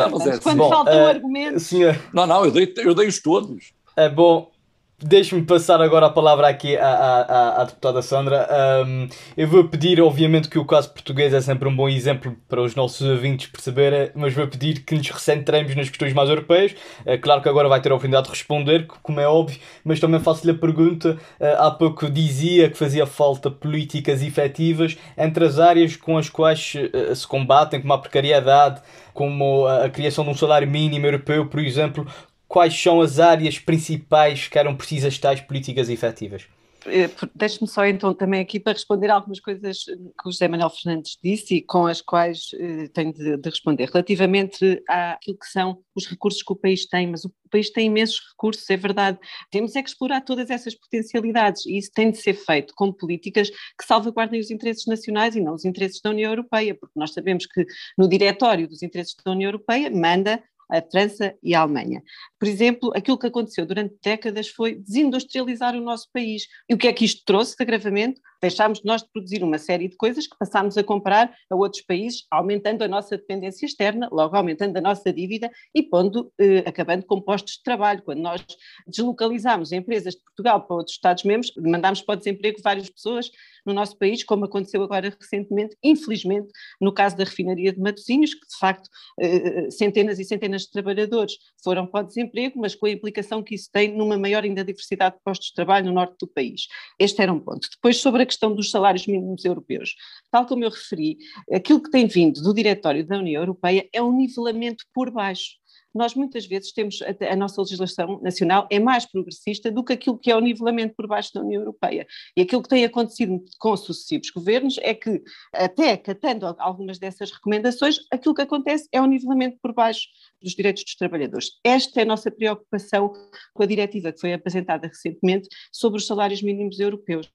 Bom, 0.09 0.17
uh, 0.17 0.17
uh, 0.17 0.41
quando 0.41 0.57
bom, 0.57 0.69
falta 0.69 0.91
uh, 0.91 0.97
um 0.97 1.07
argumento. 1.07 1.59
Senhor... 1.59 1.95
Não, 2.13 2.25
não, 2.25 2.45
eu 2.45 2.51
dei, 2.51 2.73
eu 2.77 2.93
dei-os 2.93 3.21
todos. 3.21 3.73
É 3.95 4.09
bom, 4.09 4.51
Deixe-me 4.97 5.43
passar 5.43 5.81
agora 5.81 6.05
a 6.05 6.09
palavra 6.09 6.47
aqui 6.47 6.77
à, 6.77 6.87
à, 6.87 7.61
à 7.61 7.63
deputada 7.65 8.01
Sandra. 8.01 8.47
Um, 8.87 9.09
eu 9.35 9.45
vou 9.45 9.65
pedir, 9.67 9.99
obviamente, 10.01 10.47
que 10.47 10.57
o 10.57 10.63
caso 10.63 10.89
português 10.89 11.33
é 11.33 11.41
sempre 11.41 11.67
um 11.67 11.75
bom 11.75 11.89
exemplo 11.89 12.33
para 12.47 12.61
os 12.61 12.75
nossos 12.75 13.05
ouvintes 13.05 13.47
perceberem, 13.47 14.09
mas 14.15 14.33
vou 14.33 14.47
pedir 14.47 14.85
que 14.85 14.95
nos 14.95 15.09
recentremos 15.09 15.75
nas 15.75 15.89
questões 15.89 16.13
mais 16.13 16.29
europeias. 16.29 16.73
É 17.05 17.17
claro 17.17 17.41
que 17.41 17.49
agora 17.49 17.67
vai 17.67 17.81
ter 17.81 17.91
a 17.91 17.95
oportunidade 17.95 18.27
de 18.27 18.29
responder, 18.29 18.87
como 18.87 19.19
é 19.19 19.27
óbvio, 19.27 19.59
mas 19.83 19.99
também 19.99 20.21
faço-lhe 20.21 20.51
a 20.51 20.57
pergunta. 20.57 21.17
Uh, 21.41 21.45
há 21.57 21.71
pouco 21.71 22.09
dizia 22.09 22.69
que 22.69 22.77
fazia 22.77 23.05
falta 23.05 23.51
políticas 23.51 24.23
efetivas 24.23 24.97
entre 25.17 25.43
as 25.43 25.59
áreas 25.59 25.97
com 25.97 26.17
as 26.17 26.29
quais 26.29 26.73
uh, 26.73 27.13
se 27.13 27.27
combatem, 27.27 27.81
como 27.81 27.91
a 27.91 27.97
precariedade, 27.97 28.79
como 29.13 29.67
a 29.67 29.89
criação 29.89 30.23
de 30.23 30.29
um 30.29 30.35
salário 30.35 30.69
mínimo 30.69 31.05
europeu, 31.05 31.47
por 31.47 31.59
exemplo 31.59 32.07
quais 32.55 32.81
são 32.81 33.01
as 33.01 33.19
áreas 33.19 33.59
principais 33.59 34.47
que 34.47 34.57
eram 34.57 34.77
precisas 34.77 35.19
tais 35.19 35.41
políticas 35.41 35.89
efetivas? 35.89 36.47
Eh, 36.85 37.09
deixe-me 37.35 37.67
só 37.67 37.85
então 37.85 38.13
também 38.13 38.39
aqui 38.39 38.61
para 38.61 38.71
responder 38.71 39.09
algumas 39.09 39.41
coisas 39.41 39.79
que 39.83 40.25
o 40.25 40.31
José 40.31 40.47
Manuel 40.47 40.69
Fernandes 40.69 41.17
disse 41.21 41.55
e 41.55 41.61
com 41.61 41.85
as 41.85 42.01
quais 42.01 42.51
eh, 42.57 42.87
tenho 42.93 43.11
de, 43.11 43.35
de, 43.35 43.49
responder. 43.49 43.89
Relativamente 43.89 44.81
àquilo 44.87 45.37
que 45.37 45.47
são 45.47 45.83
os 45.93 46.05
recursos 46.07 46.41
que 46.41 46.53
o 46.53 46.55
país 46.55 46.85
tem, 46.85 47.07
mas 47.07 47.25
o 47.25 47.33
país 47.51 47.69
tem 47.71 47.87
imensos 47.87 48.21
recursos, 48.29 48.69
é 48.69 48.77
verdade. 48.77 49.19
Temos 49.51 49.75
é 49.75 49.83
que 49.83 49.89
explorar 49.89 50.21
todas 50.21 50.49
essas 50.49 50.75
potencialidades 50.75 51.65
e 51.65 51.77
isso 51.77 51.91
tem 51.93 52.09
de 52.09 52.19
ser 52.19 52.35
feito 52.35 52.73
com 52.73 52.89
políticas 52.89 53.49
que 53.49 53.85
salvaguardem 53.85 54.39
os 54.39 54.49
interesses 54.49 54.85
nacionais 54.85 55.35
e 55.35 55.41
não 55.41 55.55
os 55.55 55.65
interesses 55.65 55.99
da 56.01 56.11
União 56.11 56.31
Europeia, 56.31 56.73
porque 56.73 56.97
nós 56.97 57.11
sabemos 57.11 57.45
que 57.47 57.65
no 57.97 58.07
diretório 58.07 58.65
dos 58.65 58.81
interesses 58.81 59.13
da 59.25 59.33
União 59.33 59.49
Europeia 59.49 59.89
manda 59.89 60.41
a 60.69 60.81
França 60.81 61.35
e 61.43 61.53
a 61.53 61.61
Alemanha. 61.61 62.03
Por 62.39 62.47
exemplo, 62.47 62.91
aquilo 62.95 63.17
que 63.17 63.27
aconteceu 63.27 63.65
durante 63.65 63.95
décadas 64.03 64.47
foi 64.47 64.75
desindustrializar 64.75 65.75
o 65.75 65.81
nosso 65.81 66.09
país. 66.11 66.43
E 66.69 66.73
o 66.73 66.77
que 66.77 66.87
é 66.87 66.93
que 66.93 67.05
isto 67.05 67.23
trouxe 67.25 67.55
de 67.55 67.63
agravamento? 67.63 68.19
Deixámos 68.45 68.83
nós 68.83 69.01
de 69.01 69.09
produzir 69.11 69.41
uma 69.41 69.57
série 69.57 69.87
de 69.87 69.97
coisas 69.97 70.27
que 70.27 70.37
passámos 70.37 70.77
a 70.77 70.83
comprar 70.83 71.33
a 71.49 71.55
outros 71.55 71.81
países, 71.81 72.27
aumentando 72.29 72.83
a 72.83 72.87
nossa 72.87 73.17
dependência 73.17 73.65
externa, 73.65 74.07
logo 74.11 74.35
aumentando 74.35 74.77
a 74.77 74.81
nossa 74.81 75.11
dívida 75.11 75.49
e 75.73 75.81
pondo, 75.81 76.31
eh, 76.39 76.59
acabando 76.59 77.07
com 77.07 77.19
postos 77.19 77.53
de 77.53 77.63
trabalho. 77.63 78.03
Quando 78.03 78.19
nós 78.19 78.45
deslocalizámos 78.85 79.71
empresas 79.71 80.13
de 80.13 80.21
Portugal 80.21 80.61
para 80.61 80.75
outros 80.75 80.95
Estados-membros, 80.95 81.51
mandámos 81.57 82.03
para 82.03 82.13
o 82.13 82.17
desemprego 82.17 82.61
várias 82.61 82.87
pessoas 82.87 83.31
no 83.65 83.73
nosso 83.73 83.97
país, 83.97 84.23
como 84.23 84.45
aconteceu 84.45 84.83
agora 84.83 85.11
recentemente, 85.19 85.75
infelizmente, 85.83 86.49
no 86.79 86.93
caso 86.93 87.17
da 87.17 87.23
refinaria 87.23 87.73
de 87.73 87.79
Matosinhos, 87.79 88.35
que 88.35 88.47
de 88.47 88.59
facto 88.59 88.87
eh, 89.19 89.71
centenas 89.71 90.19
e 90.19 90.23
centenas 90.23 90.61
de 90.63 90.71
trabalhadores 90.71 91.33
foram 91.63 91.87
para 91.87 92.05
o 92.05 92.07
desemprego, 92.07 92.59
mas 92.59 92.75
com 92.75 92.85
a 92.85 92.91
implicação 92.91 93.41
que 93.41 93.55
isso 93.55 93.71
tem 93.71 93.97
numa 93.97 94.19
maior 94.19 94.43
ainda 94.43 94.63
diversidade 94.63 95.15
de 95.15 95.21
postos 95.23 95.47
de 95.47 95.55
trabalho 95.55 95.87
no 95.87 95.93
norte 95.93 96.15
do 96.19 96.27
país. 96.27 96.67
Este 96.99 97.23
era 97.23 97.33
um 97.33 97.39
ponto. 97.39 97.67
Depois, 97.71 97.97
sobre 97.97 98.21
a 98.21 98.25
questão 98.35 98.53
dos 98.53 98.69
salários 98.69 99.07
mínimos 99.07 99.45
europeus, 99.45 99.95
tal 100.29 100.45
como 100.45 100.63
eu 100.63 100.69
referi, 100.69 101.17
aquilo 101.51 101.81
que 101.81 101.89
tem 101.89 102.05
vindo 102.07 102.41
do 102.41 102.53
Diretório 102.53 103.05
da 103.05 103.17
União 103.17 103.41
Europeia 103.41 103.87
é 103.93 104.01
um 104.01 104.15
nivelamento 104.15 104.83
por 104.93 105.09
baixo 105.09 105.55
nós 105.97 106.15
muitas 106.15 106.45
vezes 106.45 106.71
temos, 106.71 106.99
a, 107.01 107.33
a, 107.33 107.35
nossa 107.35 107.61
legislação 107.61 108.19
nacional 108.21 108.67
é 108.69 108.79
mais 108.79 109.05
progressista 109.05 109.71
do 109.71 109.83
que 109.83 109.93
aquilo 109.93 110.17
que 110.17 110.31
é 110.31 110.35
o 110.35 110.39
nivelamento 110.39 110.93
por 110.95 111.07
baixo 111.07 111.33
da 111.33 111.41
União 111.41 111.61
Europeia. 111.61 112.05
E 112.35 112.41
aquilo 112.41 112.61
que 112.61 112.69
tem 112.69 112.83
acontecido 112.83 113.43
com 113.59 113.75
sucessivos 113.77 114.29
governos 114.29 114.77
é 114.81 114.93
que, 114.93 115.21
até 115.53 115.93
acatando 115.93 116.45
algumas 116.59 116.99
dessas 116.99 117.31
recomendações, 117.31 117.97
aquilo 118.11 118.35
que 118.35 118.41
acontece 118.41 118.87
é 118.91 119.01
o 119.01 119.05
nivelamento 119.05 119.57
por 119.61 119.73
baixo 119.73 120.07
dos 120.41 120.53
direitos 120.53 120.83
dos 120.83 120.95
trabalhadores. 120.95 121.51
Esta 121.63 122.01
é 122.01 122.03
a 122.03 122.05
nossa 122.05 122.29
preocupação 122.29 123.13
com 123.53 123.63
a 123.63 123.65
diretiva 123.65 124.11
que 124.11 124.19
foi 124.19 124.33
apresentada 124.33 124.87
recentemente 124.87 125.47
sobre 125.71 125.99
os 125.99 126.05
salários 126.05 126.41
mínimos 126.41 126.79
europeus. 126.79 127.29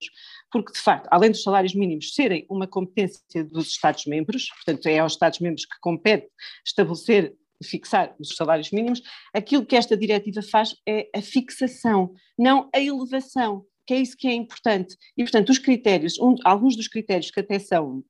Porque, 0.50 0.72
de 0.72 0.80
facto, 0.80 1.08
além 1.10 1.30
dos 1.30 1.42
salários 1.42 1.74
mínimos 1.74 2.14
serem 2.14 2.46
uma 2.48 2.66
competência 2.66 3.44
dos 3.44 3.68
Estados-membros, 3.68 4.48
portanto, 4.50 4.86
é 4.86 4.98
aos 4.98 5.12
Estados-membros 5.12 5.64
que 5.64 5.78
compete 5.80 6.28
estabelecer 6.64 7.34
fixar 7.62 8.14
os 8.18 8.34
salários 8.36 8.70
mínimos, 8.70 9.02
aquilo 9.34 9.64
que 9.64 9.76
esta 9.76 9.96
diretiva 9.96 10.42
faz 10.42 10.74
é 10.86 11.08
a 11.14 11.20
fixação, 11.20 12.12
não 12.38 12.68
a 12.74 12.80
elevação, 12.80 13.64
que 13.86 13.94
é 13.94 13.98
isso 13.98 14.16
que 14.16 14.28
é 14.28 14.32
importante. 14.32 14.96
E, 15.16 15.22
portanto, 15.22 15.50
os 15.50 15.58
critérios, 15.58 16.18
um, 16.18 16.36
alguns 16.44 16.76
dos 16.76 16.88
critérios 16.88 17.30
que 17.30 17.40
até 17.40 17.58
são 17.58 18.04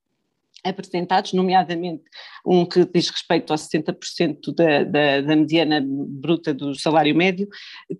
apresentados, 0.62 1.32
nomeadamente 1.32 2.04
um 2.44 2.66
que 2.66 2.84
diz 2.84 3.08
respeito 3.08 3.50
aos 3.50 3.66
60% 3.68 4.54
da, 4.54 4.84
da, 4.84 5.20
da 5.22 5.36
mediana 5.36 5.82
bruta 5.82 6.52
do 6.52 6.74
salário 6.78 7.14
médio, 7.16 7.48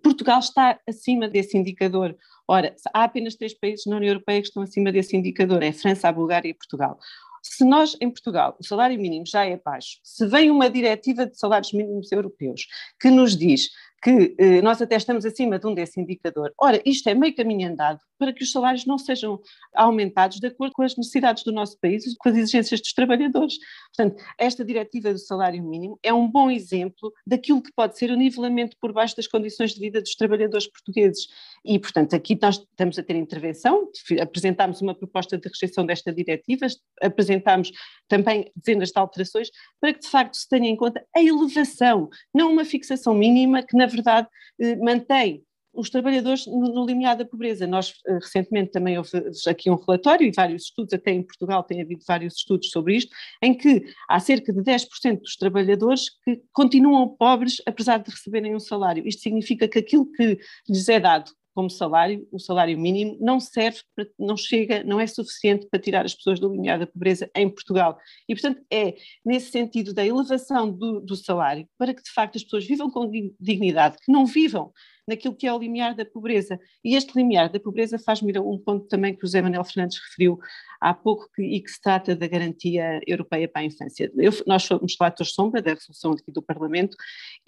Portugal 0.03 0.39
está 0.39 0.79
acima 0.87 1.27
desse 1.27 1.57
indicador. 1.57 2.15
Ora, 2.47 2.75
há 2.93 3.03
apenas 3.03 3.35
três 3.35 3.53
países 3.53 3.85
na 3.85 3.97
União 3.97 4.11
Europeia 4.11 4.41
que 4.41 4.47
estão 4.47 4.61
acima 4.61 4.91
desse 4.91 5.15
indicador, 5.15 5.63
é 5.63 5.69
a 5.69 5.73
França, 5.73 6.07
a 6.07 6.11
Bulgária 6.11 6.49
e 6.49 6.53
Portugal. 6.53 6.99
Se 7.41 7.65
nós, 7.65 7.97
em 7.99 8.09
Portugal, 8.09 8.55
o 8.59 8.63
salário 8.63 8.99
mínimo 8.99 9.25
já 9.25 9.45
é 9.45 9.57
baixo, 9.57 9.99
se 10.03 10.27
vem 10.27 10.51
uma 10.51 10.69
diretiva 10.69 11.25
de 11.25 11.37
salários 11.37 11.73
mínimos 11.73 12.11
europeus 12.11 12.67
que 12.99 13.09
nos 13.09 13.35
diz 13.35 13.69
que 14.01 14.35
eh, 14.37 14.61
nós 14.61 14.81
até 14.81 14.95
estamos 14.95 15.25
acima 15.25 15.59
de 15.59 15.67
um 15.67 15.73
desse 15.73 15.99
indicador. 16.01 16.51
Ora, 16.59 16.81
isto 16.85 17.07
é 17.07 17.13
meio 17.13 17.35
caminho 17.35 17.69
andado 17.69 17.99
para 18.17 18.33
que 18.33 18.43
os 18.43 18.51
salários 18.51 18.85
não 18.85 18.97
sejam 18.97 19.39
aumentados 19.75 20.39
de 20.39 20.47
acordo 20.47 20.73
com 20.73 20.83
as 20.83 20.95
necessidades 20.95 21.43
do 21.43 21.51
nosso 21.51 21.79
país 21.79 22.03
com 22.17 22.29
as 22.29 22.35
exigências 22.35 22.79
dos 22.81 22.93
trabalhadores. 22.93 23.57
Portanto, 23.95 24.23
esta 24.37 24.65
diretiva 24.65 25.11
do 25.11 25.19
salário 25.19 25.63
mínimo 25.63 25.99
é 26.01 26.13
um 26.13 26.29
bom 26.29 26.49
exemplo 26.49 27.11
daquilo 27.25 27.61
que 27.61 27.71
pode 27.73 27.97
ser 27.97 28.11
o 28.11 28.15
nivelamento 28.15 28.75
por 28.79 28.91
baixo 28.91 29.15
das 29.15 29.27
condições 29.27 29.73
de 29.73 29.79
vida 29.79 30.01
dos 30.01 30.15
trabalhadores 30.15 30.67
portugueses. 30.67 31.27
E, 31.63 31.77
portanto, 31.77 32.15
aqui 32.15 32.37
nós 32.41 32.57
estamos 32.57 32.97
a 32.97 33.03
ter 33.03 33.15
intervenção, 33.15 33.87
apresentámos 34.19 34.81
uma 34.81 34.95
proposta 34.95 35.37
de 35.37 35.47
rejeição 35.47 35.85
desta 35.85 36.11
diretiva, 36.11 36.65
apresentámos 37.01 37.71
também 38.07 38.51
dezenas 38.55 38.89
de 38.89 38.99
alterações 38.99 39.49
para 39.79 39.93
que, 39.93 39.99
de 39.99 40.09
facto, 40.09 40.35
se 40.35 40.49
tenha 40.49 40.69
em 40.69 40.75
conta 40.75 41.05
a 41.15 41.21
elevação, 41.21 42.09
não 42.33 42.51
uma 42.51 42.65
fixação 42.65 43.13
mínima 43.13 43.61
que, 43.63 43.77
na 43.77 43.87
verdade, 43.91 44.27
eh, 44.59 44.75
mantém 44.77 45.43
os 45.73 45.89
trabalhadores 45.89 46.45
no, 46.47 46.85
limiar 46.85 47.15
da 47.15 47.25
pobreza. 47.25 47.65
Nós, 47.65 47.93
eh, 48.05 48.13
recentemente, 48.15 48.71
também 48.71 48.97
houve 48.97 49.11
aqui 49.47 49.69
um 49.69 49.75
relatório 49.75 50.27
e 50.27 50.31
vários 50.31 50.63
estudos, 50.63 50.93
até 50.93 51.11
em 51.11 51.23
Portugal 51.23 51.63
tem 51.63 51.81
havido 51.81 52.03
vários 52.07 52.35
estudos 52.35 52.69
sobre 52.69 52.97
isto, 52.97 53.15
em 53.41 53.53
que 53.57 53.83
há 54.09 54.19
cerca 54.19 54.51
de 54.51 54.61
10% 54.61 55.21
dos 55.21 55.35
trabalhadores 55.35 56.09
que 56.23 56.41
continuam 56.51 57.15
pobres 57.15 57.61
apesar 57.65 57.97
de 57.99 58.11
receberem 58.11 58.55
um 58.55 58.59
salário. 58.59 59.07
Isto 59.07 59.21
significa 59.21 59.67
que 59.67 59.79
aquilo 59.79 60.11
que 60.11 60.37
lhes 60.67 60.89
é 60.89 60.99
dado 60.99 61.31
como 61.53 61.69
salário, 61.69 62.27
o 62.31 62.39
salário 62.39 62.77
mínimo, 62.77 63.17
não 63.19 63.39
serve, 63.39 63.79
para, 63.95 64.07
não 64.17 64.37
chega, 64.37 64.83
não 64.83 64.99
é 64.99 65.07
suficiente 65.07 65.67
para 65.69 65.79
tirar 65.79 66.05
as 66.05 66.13
pessoas 66.13 66.39
do 66.39 66.51
limiar 66.51 66.79
da 66.79 66.87
pobreza 66.87 67.29
em 67.35 67.49
Portugal. 67.49 67.97
E, 68.27 68.33
portanto, 68.33 68.61
é 68.71 68.95
nesse 69.25 69.51
sentido 69.51 69.93
da 69.93 70.05
elevação 70.05 70.71
do, 70.71 71.01
do 71.01 71.15
salário, 71.15 71.67
para 71.77 71.93
que 71.93 72.03
de 72.03 72.11
facto 72.11 72.35
as 72.37 72.43
pessoas 72.43 72.65
vivam 72.65 72.89
com 72.89 73.09
dignidade, 73.39 73.97
que 74.03 74.11
não 74.11 74.25
vivam 74.25 74.71
naquilo 75.11 75.35
que 75.35 75.45
é 75.45 75.53
o 75.53 75.59
limiar 75.59 75.93
da 75.93 76.05
pobreza. 76.05 76.59
E 76.83 76.95
este 76.95 77.15
limiar 77.15 77.49
da 77.49 77.59
pobreza 77.59 77.99
faz-me 77.99 78.31
ir 78.31 78.37
a 78.37 78.41
um 78.41 78.57
ponto 78.57 78.87
também 78.87 79.13
que 79.13 79.19
o 79.19 79.27
José 79.27 79.41
Manuel 79.41 79.63
Fernandes 79.63 79.99
referiu 79.99 80.39
há 80.79 80.93
pouco 80.93 81.29
que, 81.35 81.43
e 81.43 81.61
que 81.61 81.69
se 81.69 81.81
trata 81.81 82.15
da 82.15 82.27
garantia 82.27 82.99
europeia 83.05 83.47
para 83.47 83.61
a 83.61 83.65
infância. 83.65 84.11
Eu, 84.15 84.31
nós 84.47 84.63
somos 84.63 84.95
relatores 84.99 85.33
sombra 85.33 85.61
da 85.61 85.73
resolução 85.73 86.13
aqui 86.13 86.31
do 86.31 86.41
Parlamento 86.41 86.95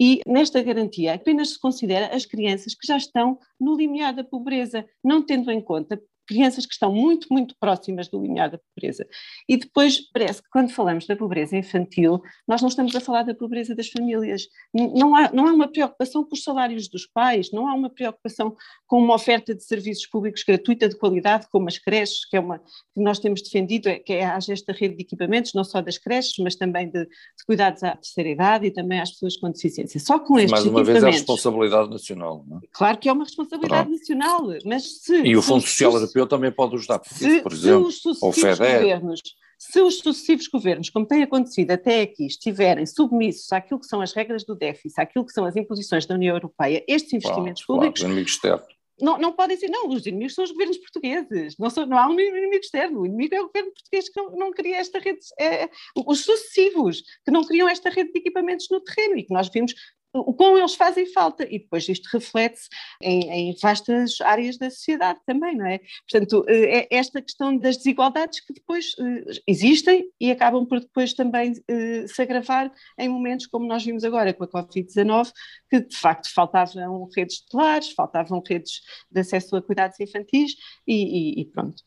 e 0.00 0.20
nesta 0.26 0.62
garantia 0.62 1.14
apenas 1.14 1.50
se 1.50 1.60
considera 1.60 2.14
as 2.14 2.26
crianças 2.26 2.74
que 2.74 2.86
já 2.86 2.96
estão 2.96 3.38
no 3.58 3.76
limiar 3.76 4.14
da 4.14 4.22
pobreza, 4.22 4.86
não 5.02 5.24
tendo 5.24 5.50
em 5.50 5.60
conta 5.60 6.00
crianças 6.26 6.66
que 6.66 6.72
estão 6.72 6.92
muito, 6.92 7.28
muito 7.30 7.54
próximas 7.58 8.08
do 8.08 8.20
limiar 8.20 8.50
da 8.50 8.58
pobreza. 8.58 9.06
E 9.48 9.56
depois 9.56 10.00
parece 10.12 10.42
que 10.42 10.48
quando 10.50 10.70
falamos 10.70 11.06
da 11.06 11.16
pobreza 11.16 11.56
infantil, 11.56 12.22
nós 12.46 12.60
não 12.60 12.68
estamos 12.68 12.94
a 12.94 13.00
falar 13.00 13.22
da 13.22 13.34
pobreza 13.34 13.74
das 13.74 13.88
famílias. 13.88 14.46
Não 14.72 15.14
há, 15.14 15.32
não 15.32 15.46
há 15.46 15.52
uma 15.52 15.68
preocupação 15.68 16.24
com 16.24 16.34
os 16.34 16.42
salários 16.42 16.88
dos 16.88 17.06
pais, 17.06 17.50
não 17.52 17.68
há 17.68 17.74
uma 17.74 17.90
preocupação 17.90 18.56
com 18.86 18.98
uma 18.98 19.14
oferta 19.14 19.54
de 19.54 19.62
serviços 19.64 20.06
públicos 20.06 20.42
gratuita 20.42 20.88
de 20.88 20.96
qualidade, 20.96 21.46
como 21.50 21.68
as 21.68 21.78
creches, 21.78 22.24
que 22.28 22.36
é 22.36 22.40
uma 22.40 22.58
que 22.58 23.00
nós 23.00 23.18
temos 23.18 23.42
defendido, 23.42 23.88
é, 23.88 23.98
que 23.98 24.12
é 24.12 24.24
haja 24.24 24.52
esta 24.52 24.72
rede 24.72 24.96
de 24.96 25.02
equipamentos, 25.02 25.52
não 25.54 25.64
só 25.64 25.80
das 25.80 25.98
creches, 25.98 26.34
mas 26.38 26.54
também 26.54 26.86
de, 26.86 27.04
de 27.04 27.44
cuidados 27.46 27.82
à 27.82 27.96
terceira 27.96 28.30
idade 28.30 28.66
e 28.66 28.70
também 28.70 29.00
às 29.00 29.10
pessoas 29.10 29.36
com 29.36 29.50
deficiência. 29.50 29.98
Só 30.00 30.18
com 30.18 30.38
estes 30.38 30.52
Mais 30.52 30.66
uma 30.66 30.84
vez 30.84 31.02
é 31.02 31.06
a 31.06 31.10
responsabilidade 31.10 31.90
nacional. 31.90 32.44
Não 32.46 32.58
é? 32.58 32.60
Claro 32.72 32.98
que 32.98 33.08
é 33.08 33.12
uma 33.12 33.24
responsabilidade 33.24 33.88
Pronto. 33.88 33.98
nacional, 33.98 34.40
mas 34.64 35.02
se... 35.02 35.22
E 35.22 35.36
o 35.36 35.42
Fundo 35.42 35.62
Social 35.62 35.92
Europeu 36.14 36.26
também 36.26 36.50
pode 36.52 36.74
ajudar, 36.76 37.00
se, 37.04 37.42
por 37.42 37.52
exemplo, 37.52 37.90
se 37.90 38.08
os 38.08 38.16
sucessivos 38.20 38.58
governos, 38.58 39.20
se 39.58 39.80
os 39.80 39.98
sucessivos 39.98 40.48
governos, 40.48 40.90
como 40.90 41.06
tem 41.06 41.22
acontecido 41.22 41.70
até 41.70 42.02
aqui, 42.02 42.26
estiverem 42.26 42.86
submissos 42.86 43.52
àquilo 43.52 43.80
que 43.80 43.86
são 43.86 44.00
as 44.00 44.12
regras 44.12 44.44
do 44.44 44.54
déficit, 44.54 45.00
àquilo 45.00 45.24
que 45.24 45.32
são 45.32 45.44
as 45.44 45.56
imposições 45.56 46.06
da 46.06 46.14
União 46.14 46.34
Europeia, 46.34 46.84
estes 46.88 47.12
investimentos 47.14 47.64
claro, 47.64 47.80
públicos... 47.80 48.02
Claro, 48.02 48.18
externos. 48.20 48.74
Não, 49.00 49.18
não 49.18 49.32
podem 49.32 49.56
ser, 49.56 49.68
não, 49.68 49.88
os 49.88 50.06
inimigos 50.06 50.34
são 50.34 50.44
os 50.44 50.52
governos 50.52 50.78
portugueses, 50.78 51.56
não, 51.58 51.68
são, 51.68 51.84
não 51.84 51.98
há 51.98 52.06
um 52.06 52.18
inimigo 52.18 52.62
externo, 52.62 53.00
o 53.00 53.06
inimigo 53.06 53.34
é 53.34 53.40
o 53.40 53.46
governo 53.46 53.72
português 53.72 54.08
que 54.08 54.20
não, 54.20 54.30
não 54.36 54.52
cria 54.52 54.76
esta 54.76 55.00
rede, 55.00 55.18
é, 55.40 55.68
os 56.06 56.20
sucessivos, 56.20 57.02
que 57.24 57.32
não 57.32 57.44
criam 57.44 57.68
esta 57.68 57.90
rede 57.90 58.12
de 58.12 58.18
equipamentos 58.20 58.68
no 58.70 58.80
terreno 58.80 59.18
e 59.18 59.24
que 59.24 59.34
nós 59.34 59.48
vimos 59.48 59.74
o 60.14 60.32
como 60.32 60.56
eles 60.56 60.76
fazem 60.76 61.06
falta 61.12 61.44
e 61.44 61.58
depois 61.58 61.88
isto 61.88 62.08
reflete-se 62.12 62.68
em, 63.02 63.30
em, 63.30 63.56
vastas 63.60 64.20
áreas 64.20 64.56
da 64.56 64.70
sociedade 64.70 65.18
também, 65.26 65.56
não 65.56 65.66
é? 65.66 65.80
Portanto, 66.08 66.44
eh, 66.48 66.86
é 66.90 66.96
esta 66.96 67.20
questão 67.20 67.56
das 67.58 67.76
desigualdades 67.76 68.40
que 68.40 68.52
depois 68.52 68.94
eh, 68.98 69.40
existem 69.46 70.04
e 70.20 70.30
acabam 70.30 70.64
por 70.64 70.78
depois 70.78 71.12
também 71.14 71.52
eh, 71.68 72.06
se 72.06 72.22
agravar 72.22 72.70
em 72.98 73.08
momentos 73.08 73.46
como 73.46 73.66
nós 73.66 73.84
vimos 73.84 74.04
agora 74.04 74.32
com 74.32 74.44
a 74.44 74.48
Covid-19, 74.48 75.32
que 75.68 75.80
de 75.80 75.96
facto 75.96 76.32
faltavam 76.32 77.08
redes 77.14 77.38
de 77.38 77.56
lares, 77.56 77.90
faltavam 77.90 78.40
redes 78.46 78.82
de 79.10 79.20
acesso 79.20 79.56
a 79.56 79.62
cuidados 79.62 79.98
infantis 79.98 80.54
e, 80.86 80.94
e, 80.94 81.40
e 81.40 81.44
pronto. 81.46 81.82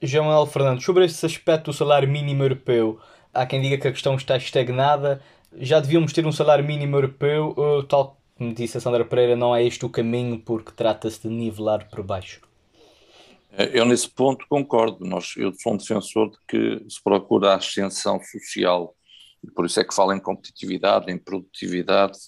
João 0.00 0.24
Manuel 0.24 0.46
Fernandes, 0.46 0.84
sobre 0.84 1.04
esse 1.04 1.24
aspecto 1.24 1.66
do 1.66 1.72
salário 1.72 2.08
mínimo 2.08 2.42
europeu, 2.42 2.98
há 3.32 3.46
quem 3.46 3.60
diga 3.60 3.78
que 3.78 3.88
a 3.88 3.92
questão 3.92 4.16
está 4.16 4.36
estagnada, 4.36 5.22
já 5.56 5.80
devíamos 5.80 6.12
ter 6.12 6.26
um 6.26 6.32
salário 6.32 6.64
mínimo 6.64 6.96
europeu, 6.96 7.52
ou, 7.56 7.82
tal 7.82 8.18
como 8.36 8.54
disse 8.54 8.76
a 8.76 8.80
Sandra 8.80 9.04
Pereira, 9.04 9.36
não 9.36 9.54
é 9.54 9.64
este 9.64 9.84
o 9.84 9.90
caminho 9.90 10.38
porque 10.38 10.72
trata-se 10.72 11.22
de 11.22 11.28
nivelar 11.28 11.88
por 11.88 12.02
baixo? 12.02 12.40
É, 13.52 13.78
eu 13.78 13.84
nesse 13.84 14.08
ponto 14.08 14.46
concordo. 14.48 15.04
Nós, 15.04 15.34
eu 15.36 15.52
sou 15.52 15.74
um 15.74 15.76
defensor 15.76 16.30
de 16.30 16.38
que 16.48 16.90
se 16.90 17.02
procura 17.02 17.52
a 17.52 17.56
ascensão 17.56 18.20
social 18.20 18.94
e 19.44 19.50
por 19.50 19.66
isso 19.66 19.78
é 19.78 19.84
que 19.84 19.94
falo 19.94 20.12
em 20.12 20.20
competitividade, 20.20 21.10
em 21.10 21.18
produtividade, 21.18 22.18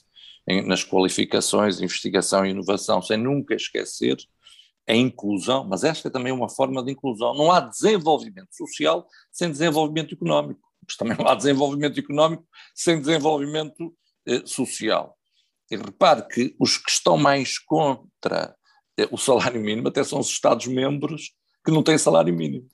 em, 0.47 0.66
nas 0.66 0.85
qualificações, 0.85 1.81
investigação 1.81 2.45
e 2.45 2.50
inovação, 2.50 3.00
sem 3.00 3.16
nunca 3.16 3.54
esquecer 3.54 4.16
a 4.87 4.94
inclusão, 4.94 5.64
mas 5.64 5.83
esta 5.83 6.09
é 6.09 6.11
também 6.11 6.33
uma 6.33 6.49
forma 6.49 6.83
de 6.85 6.92
inclusão. 6.92 7.35
Não 7.35 7.51
há 7.51 7.61
desenvolvimento 7.61 8.55
social 8.55 9.07
sem 9.33 9.51
desenvolvimento 9.51 10.14
económico 10.14 10.61
mas 10.87 10.97
também 10.97 11.16
não 11.16 11.27
há 11.27 11.35
desenvolvimento 11.35 11.99
económico 11.99 12.47
sem 12.75 13.01
desenvolvimento 13.01 13.94
eh, 14.27 14.42
social. 14.44 15.16
E 15.70 15.77
repare 15.77 16.27
que 16.29 16.55
os 16.59 16.79
que 16.79 16.90
estão 16.90 17.16
mais 17.16 17.59
contra 17.59 18.55
eh, 18.99 19.09
o 19.11 19.16
salário 19.16 19.61
mínimo 19.61 19.88
até 19.88 20.05
são 20.05 20.20
os 20.20 20.29
Estados-membros 20.29 21.33
que 21.64 21.70
não 21.70 21.83
têm 21.83 21.99
salário 21.99 22.35
mínimo. 22.35 22.68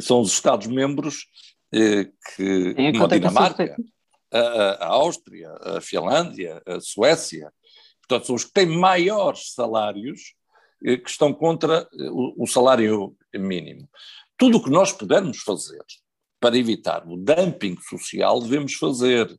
São 0.00 0.20
os 0.20 0.32
Estados-membros 0.32 1.26
eh, 1.72 2.10
que, 2.36 2.74
como 2.74 3.04
a 3.04 3.08
Dinamarca, 3.08 3.76
a, 4.32 4.38
a 4.84 4.86
Áustria, 4.86 5.50
a 5.60 5.80
Finlândia, 5.80 6.62
a 6.66 6.80
Suécia, 6.80 7.52
portanto, 8.00 8.26
são 8.26 8.36
os 8.36 8.44
que 8.44 8.52
têm 8.52 8.66
maiores 8.66 9.52
salários 9.52 10.34
eh, 10.84 10.96
que 10.96 11.10
estão 11.10 11.32
contra 11.32 11.88
eh, 11.98 12.10
o, 12.10 12.44
o 12.44 12.46
salário 12.46 13.16
mínimo. 13.34 13.88
Tudo 14.36 14.58
o 14.58 14.64
que 14.64 14.70
nós 14.70 14.92
pudermos 14.92 15.38
fazer 15.38 15.84
para 16.44 16.58
evitar 16.58 17.08
o 17.08 17.16
dumping 17.16 17.74
social, 17.80 18.38
devemos 18.38 18.74
fazer. 18.74 19.34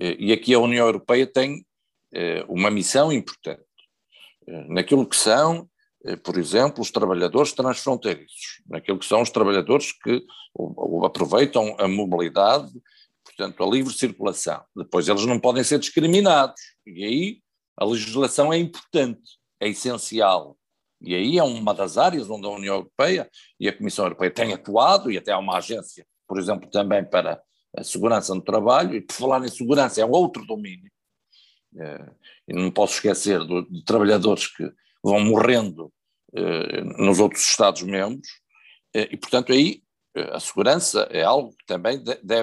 Eh, 0.00 0.16
e 0.18 0.32
aqui 0.32 0.54
a 0.54 0.58
União 0.58 0.86
Europeia 0.86 1.26
tem 1.26 1.62
eh, 2.14 2.42
uma 2.48 2.70
missão 2.70 3.12
importante. 3.12 3.60
Eh, 4.48 4.64
naquilo 4.66 5.06
que 5.06 5.14
são, 5.14 5.68
por 6.24 6.38
exemplo, 6.38 6.80
os 6.80 6.90
trabalhadores 6.90 7.52
transfronteiriços, 7.52 8.62
naquilo 8.66 8.98
que 8.98 9.04
são 9.04 9.20
os 9.20 9.28
trabalhadores 9.28 9.92
que 9.92 10.24
aproveitam 11.04 11.76
a 11.78 11.86
mobilidade, 11.86 12.72
portanto, 13.22 13.62
a 13.62 13.66
livre 13.66 13.92
circulação. 13.92 14.64
Depois 14.74 15.08
eles 15.08 15.26
não 15.26 15.38
podem 15.38 15.64
ser 15.64 15.78
discriminados. 15.78 16.62
E 16.86 17.04
aí 17.04 17.40
a 17.76 17.84
legislação 17.84 18.50
é 18.50 18.56
importante, 18.56 19.20
é 19.60 19.68
essencial. 19.68 20.56
E 21.00 21.14
aí 21.14 21.38
é 21.38 21.42
uma 21.42 21.74
das 21.74 21.98
áreas 21.98 22.28
onde 22.30 22.46
a 22.46 22.50
União 22.50 22.76
Europeia 22.76 23.30
e 23.60 23.68
a 23.68 23.76
Comissão 23.76 24.06
Europeia 24.06 24.30
têm 24.30 24.52
atuado, 24.52 25.10
e 25.10 25.18
até 25.18 25.32
há 25.32 25.38
uma 25.38 25.58
agência, 25.58 26.06
por 26.26 26.38
exemplo, 26.38 26.70
também 26.70 27.04
para 27.04 27.40
a 27.76 27.84
segurança 27.84 28.34
no 28.34 28.40
trabalho, 28.40 28.94
e 28.94 29.00
por 29.00 29.14
falar 29.14 29.44
em 29.44 29.48
segurança 29.48 30.00
é 30.00 30.04
outro 30.04 30.44
domínio. 30.46 30.90
É, 31.78 32.10
e 32.48 32.54
não 32.54 32.70
posso 32.70 32.94
esquecer 32.94 33.38
do, 33.44 33.62
de 33.68 33.84
trabalhadores 33.84 34.46
que 34.46 34.70
vão 35.02 35.20
morrendo 35.20 35.92
é, 36.34 36.80
nos 36.80 37.20
outros 37.20 37.44
Estados-membros, 37.44 38.28
é, 38.94 39.02
e 39.12 39.16
portanto 39.16 39.52
aí 39.52 39.82
a 40.32 40.40
segurança 40.40 41.06
é 41.10 41.22
algo 41.22 41.50
que 41.50 41.66
também 41.66 42.02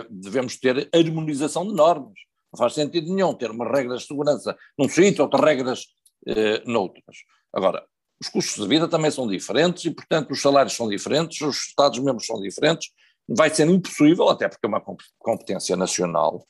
devemos 0.10 0.58
ter 0.58 0.88
harmonização 0.94 1.68
de 1.68 1.74
normas. 1.74 2.14
Não 2.52 2.58
faz 2.58 2.74
sentido 2.74 3.12
nenhum 3.12 3.34
ter 3.34 3.50
umas 3.50 3.72
regras 3.72 4.02
de 4.02 4.08
segurança 4.08 4.56
num 4.78 4.88
sítio, 4.88 5.24
outras 5.24 5.44
regras 5.44 5.88
eh, 6.28 6.62
noutras. 6.66 7.18
Agora, 7.52 7.84
os 8.24 8.30
custos 8.30 8.64
de 8.64 8.70
vida 8.70 8.88
também 8.88 9.12
são 9.12 9.28
diferentes 9.28 9.84
e, 9.84 9.92
portanto, 9.92 10.32
os 10.32 10.42
salários 10.42 10.74
são 10.74 10.88
diferentes, 10.88 11.42
os 11.42 11.58
Estados-membros 11.68 12.26
são 12.26 12.40
diferentes. 12.40 12.90
Vai 13.28 13.50
ser 13.50 13.68
impossível, 13.68 14.30
até 14.30 14.48
porque 14.48 14.66
é 14.66 14.70
uma 14.70 14.82
competência 15.20 15.76
nacional, 15.76 16.48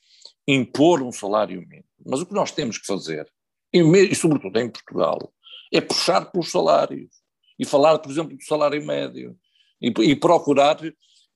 impor 0.48 1.02
um 1.02 1.12
salário 1.12 1.60
mínimo. 1.62 1.86
Mas 2.06 2.22
o 2.22 2.26
que 2.28 2.34
nós 2.34 2.52
temos 2.52 2.78
que 2.78 2.86
fazer, 2.86 3.28
e, 3.74 3.80
e 3.80 4.16
sobretudo 4.16 4.60
em 4.60 4.70
Portugal, 4.70 5.34
é 5.72 5.82
puxar 5.82 6.32
pelos 6.32 6.52
salários 6.52 7.10
e 7.58 7.66
falar, 7.66 7.98
por 7.98 8.12
exemplo, 8.12 8.38
do 8.38 8.44
salário 8.44 8.86
médio 8.86 9.36
e, 9.82 9.88
e 9.88 10.16
procurar 10.16 10.78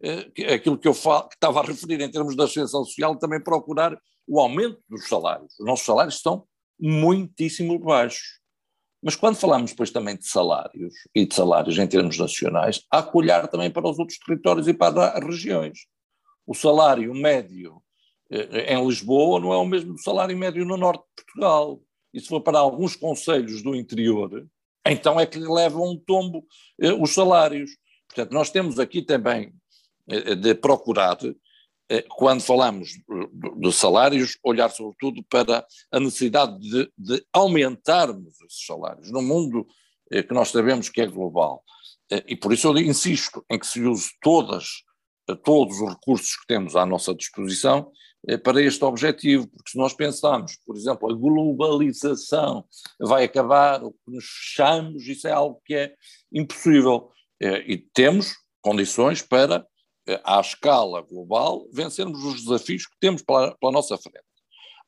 eh, 0.03 0.53
aquilo 0.53 0.77
que 0.77 0.87
eu 0.87 0.93
que 0.93 1.33
estava 1.33 1.61
a 1.61 1.63
referir 1.63 1.99
em 1.99 2.11
termos 2.11 2.35
da 2.35 2.43
ascensão 2.43 2.85
social, 2.85 3.17
também 3.17 3.41
procurar 3.41 3.97
o 4.27 4.39
aumento 4.39 4.79
dos 4.87 5.07
salários. 5.07 5.53
Os 5.59 5.65
nossos 5.65 5.85
salários 5.85 6.15
estão 6.15 6.45
muitíssimo 6.79 7.79
baixos. 7.79 8.39
Mas 9.01 9.15
quando 9.15 9.35
falamos 9.35 9.71
depois 9.71 9.91
também 9.91 10.17
de 10.17 10.27
salários, 10.27 10.93
e 11.13 11.25
de 11.25 11.33
salários 11.33 11.77
em 11.77 11.87
termos 11.87 12.17
nacionais, 12.17 12.83
há 12.91 13.03
que 13.03 13.15
olhar 13.17 13.47
também 13.47 13.69
para 13.69 13.87
os 13.87 13.99
outros 13.99 14.17
territórios 14.19 14.67
e 14.67 14.73
para 14.73 15.09
as 15.11 15.23
regiões. 15.23 15.79
O 16.45 16.53
salário 16.53 17.13
médio 17.13 17.81
eh, 18.29 18.73
em 18.73 18.87
Lisboa 18.87 19.39
não 19.39 19.53
é 19.53 19.57
o 19.57 19.65
mesmo 19.65 19.93
do 19.93 20.01
salário 20.01 20.37
médio 20.37 20.65
no 20.65 20.77
norte 20.77 21.03
de 21.03 21.23
Portugal. 21.23 21.79
E 22.13 22.19
se 22.19 22.27
for 22.27 22.41
para 22.41 22.59
alguns 22.59 22.95
conselhos 22.95 23.61
do 23.61 23.75
interior, 23.75 24.47
então 24.85 25.19
é 25.19 25.25
que 25.25 25.37
levam 25.37 25.91
um 25.91 25.97
tombo 25.97 26.45
eh, 26.79 26.93
os 26.93 27.13
salários. 27.13 27.71
Portanto, 28.07 28.31
nós 28.31 28.49
temos 28.49 28.79
aqui 28.79 29.01
também 29.01 29.53
eh, 30.09 30.35
de 30.35 30.55
procurar 30.55 31.17
quando 32.09 32.41
falamos 32.41 32.89
de 33.57 33.71
salários, 33.71 34.37
olhar 34.43 34.69
sobretudo 34.69 35.23
para 35.29 35.65
a 35.91 35.99
necessidade 35.99 36.59
de, 36.59 36.91
de 36.97 37.25
aumentarmos 37.31 38.39
esses 38.41 38.65
salários 38.65 39.09
num 39.09 39.21
mundo 39.21 39.65
eh, 40.11 40.21
que 40.21 40.33
nós 40.33 40.49
sabemos 40.49 40.89
que 40.89 41.01
é 41.01 41.07
global. 41.07 41.63
Eh, 42.11 42.23
e 42.27 42.35
por 42.35 42.51
isso 42.51 42.67
eu 42.67 42.77
insisto 42.77 43.45
em 43.49 43.57
que 43.57 43.65
se 43.65 43.81
use 43.81 44.09
todas, 44.21 44.83
todos 45.43 45.79
os 45.79 45.89
recursos 45.89 46.35
que 46.35 46.47
temos 46.47 46.75
à 46.75 46.85
nossa 46.85 47.13
disposição 47.13 47.91
para 48.43 48.61
este 48.61 48.83
objetivo, 48.83 49.47
porque 49.47 49.71
se 49.71 49.77
nós 49.77 49.93
pensarmos, 49.93 50.57
por 50.65 50.75
exemplo, 50.75 51.09
a 51.09 51.13
globalização 51.13 52.65
vai 52.99 53.23
acabar, 53.23 53.81
ou 53.81 53.91
que 53.91 54.11
nos 54.11 54.25
fechamos, 54.25 55.07
isso 55.07 55.27
é 55.27 55.31
algo 55.31 55.61
que 55.63 55.75
é 55.75 55.93
impossível. 56.33 57.09
E 57.39 57.77
temos 57.77 58.33
condições 58.61 59.21
para 59.21 59.65
à 60.23 60.39
escala 60.39 61.01
global, 61.01 61.67
vencermos 61.71 62.23
os 62.23 62.43
desafios 62.43 62.85
que 62.85 62.95
temos 62.99 63.21
pela, 63.21 63.55
pela 63.57 63.71
nossa 63.71 63.97
frente. 63.97 64.25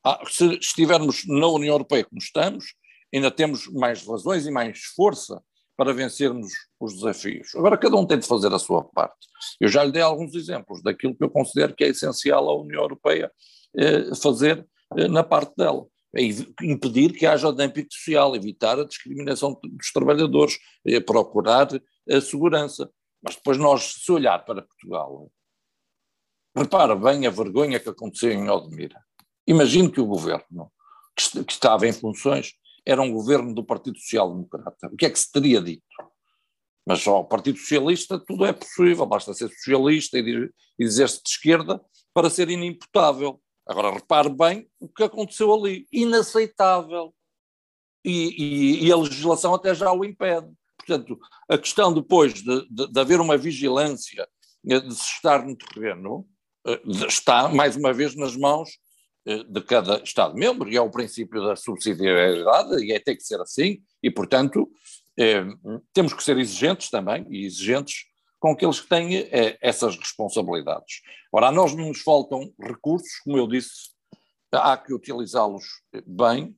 Ah, 0.04 0.20
se 0.28 0.46
estivermos 0.58 1.28
na 1.28 1.48
União 1.48 1.74
Europeia 1.74 2.06
como 2.06 2.20
estamos, 2.20 2.74
ainda 3.14 3.30
temos 3.30 3.68
mais 3.68 4.06
razões 4.06 4.46
e 4.46 4.52
mais 4.52 4.80
força 4.96 5.42
para 5.76 5.94
vencermos 5.94 6.52
os 6.80 6.96
desafios. 6.96 7.56
Agora, 7.56 7.78
cada 7.78 7.96
um 7.96 8.06
tem 8.06 8.20
de 8.20 8.28
fazer 8.28 8.54
a 8.54 8.60
sua 8.60 8.84
parte. 8.84 9.28
Eu 9.60 9.70
já 9.70 9.84
lhe 9.84 9.92
dei 9.92 10.02
alguns 10.02 10.36
exemplos 10.36 10.82
daquilo 10.84 11.16
que 11.16 11.24
eu 11.24 11.30
considero 11.30 11.74
que 11.74 11.84
é 11.84 11.88
essencial 11.88 12.50
a 12.50 12.62
União 12.62 12.82
Europeia 12.82 13.32
eh, 13.78 14.14
fazer 14.16 14.68
eh, 14.98 15.08
na 15.08 15.24
parte 15.24 15.56
dela. 15.56 15.86
É 16.14 16.22
impedir 16.64 17.14
que 17.14 17.26
haja 17.26 17.52
dumping 17.52 17.88
social, 17.90 18.36
evitar 18.36 18.80
a 18.80 18.84
discriminação 18.84 19.58
dos 19.64 19.92
trabalhadores, 19.94 20.58
eh, 20.86 21.00
procurar 21.00 21.70
a 22.10 22.22
segurança. 22.22 22.90
Mas 23.22 23.36
depois 23.36 23.58
nós, 23.58 23.96
se 24.04 24.12
olhar 24.12 24.44
para 24.46 24.62
Portugal, 24.62 25.32
repara 26.56 26.96
bem 26.96 27.28
a 27.28 27.30
vergonha 27.30 27.80
que 27.80 27.90
aconteceu 27.90 28.32
em 28.32 28.50
Odmira. 28.50 29.04
Imagino 29.46 29.92
que 29.92 30.00
o 30.00 30.06
governo 30.06 30.72
que 31.16 31.52
estava 31.52 31.88
em 31.88 31.94
funções 31.94 32.54
era 32.86 33.02
um 33.02 33.12
governo 33.12 33.54
do 33.54 33.64
Partido 33.64 33.98
Social 34.00 34.32
Democrata. 34.32 34.88
O 34.88 34.96
que 34.96 35.06
é 35.06 35.10
que 35.10 35.20
se 35.20 35.32
teria 35.32 35.62
dito? 35.62 35.84
Mas 36.86 37.06
ao 37.08 37.26
Partido 37.26 37.60
Socialista 37.60 38.18
tudo 38.18 38.46
é 38.46 38.54
possível, 38.54 39.06
basta 39.06 39.34
ser 39.34 39.50
socialista 39.50 40.18
e 40.18 40.50
dizer-se 40.80 41.22
de 41.22 41.30
esquerda 41.30 41.80
para 42.14 42.30
ser 42.30 42.50
inimputável. 42.50 43.40
Agora 43.68 43.92
repare 43.92 44.30
bem 44.30 44.68
o 44.80 44.88
que 44.88 45.04
aconteceu 45.04 45.54
ali. 45.54 45.88
Inaceitável. 45.92 47.14
E, 48.04 48.82
e, 48.82 48.88
e 48.88 48.92
a 48.92 48.98
legislação 48.98 49.54
até 49.54 49.76
já 49.76 49.92
o 49.92 50.04
impede. 50.04 50.52
Portanto, 50.90 51.20
a 51.48 51.58
questão 51.58 51.94
depois 51.94 52.34
de, 52.34 52.68
de, 52.68 52.92
de 52.92 53.00
haver 53.00 53.22
uma 53.22 53.38
vigilância, 53.38 54.28
de 54.64 54.96
se 54.96 55.14
estar 55.14 55.46
no 55.46 55.56
terreno, 55.56 56.28
eh, 56.66 56.82
está 57.08 57.48
mais 57.48 57.76
uma 57.76 57.94
vez 57.94 58.16
nas 58.16 58.36
mãos 58.36 58.72
eh, 59.28 59.44
de 59.44 59.62
cada 59.62 60.02
Estado-membro, 60.04 60.68
e 60.68 60.76
é 60.76 60.82
o 60.82 60.90
princípio 60.90 61.46
da 61.46 61.56
subsidiariedade, 61.56 62.84
e 62.84 62.92
é 62.92 63.00
tem 63.00 63.16
que 63.16 63.24
ser 63.24 63.40
assim, 63.40 63.84
e, 64.02 64.10
portanto, 64.10 64.68
eh, 65.16 65.46
temos 65.94 66.12
que 66.14 66.24
ser 66.24 66.40
exigentes 66.40 66.90
também, 66.90 67.24
e 67.30 67.46
exigentes 67.46 68.06
com 68.40 68.52
aqueles 68.52 68.80
que 68.80 68.90
têm 68.90 69.16
eh, 69.18 69.58
essas 69.62 69.96
responsabilidades. 69.96 71.02
Ora, 71.32 71.50
a 71.50 71.52
nós 71.52 71.76
não 71.76 71.90
nos 71.90 72.02
faltam 72.02 72.52
recursos, 72.60 73.20
como 73.24 73.38
eu 73.38 73.48
disse, 73.48 73.92
há 74.52 74.76
que 74.76 74.92
utilizá-los 74.92 75.66
bem 76.08 76.56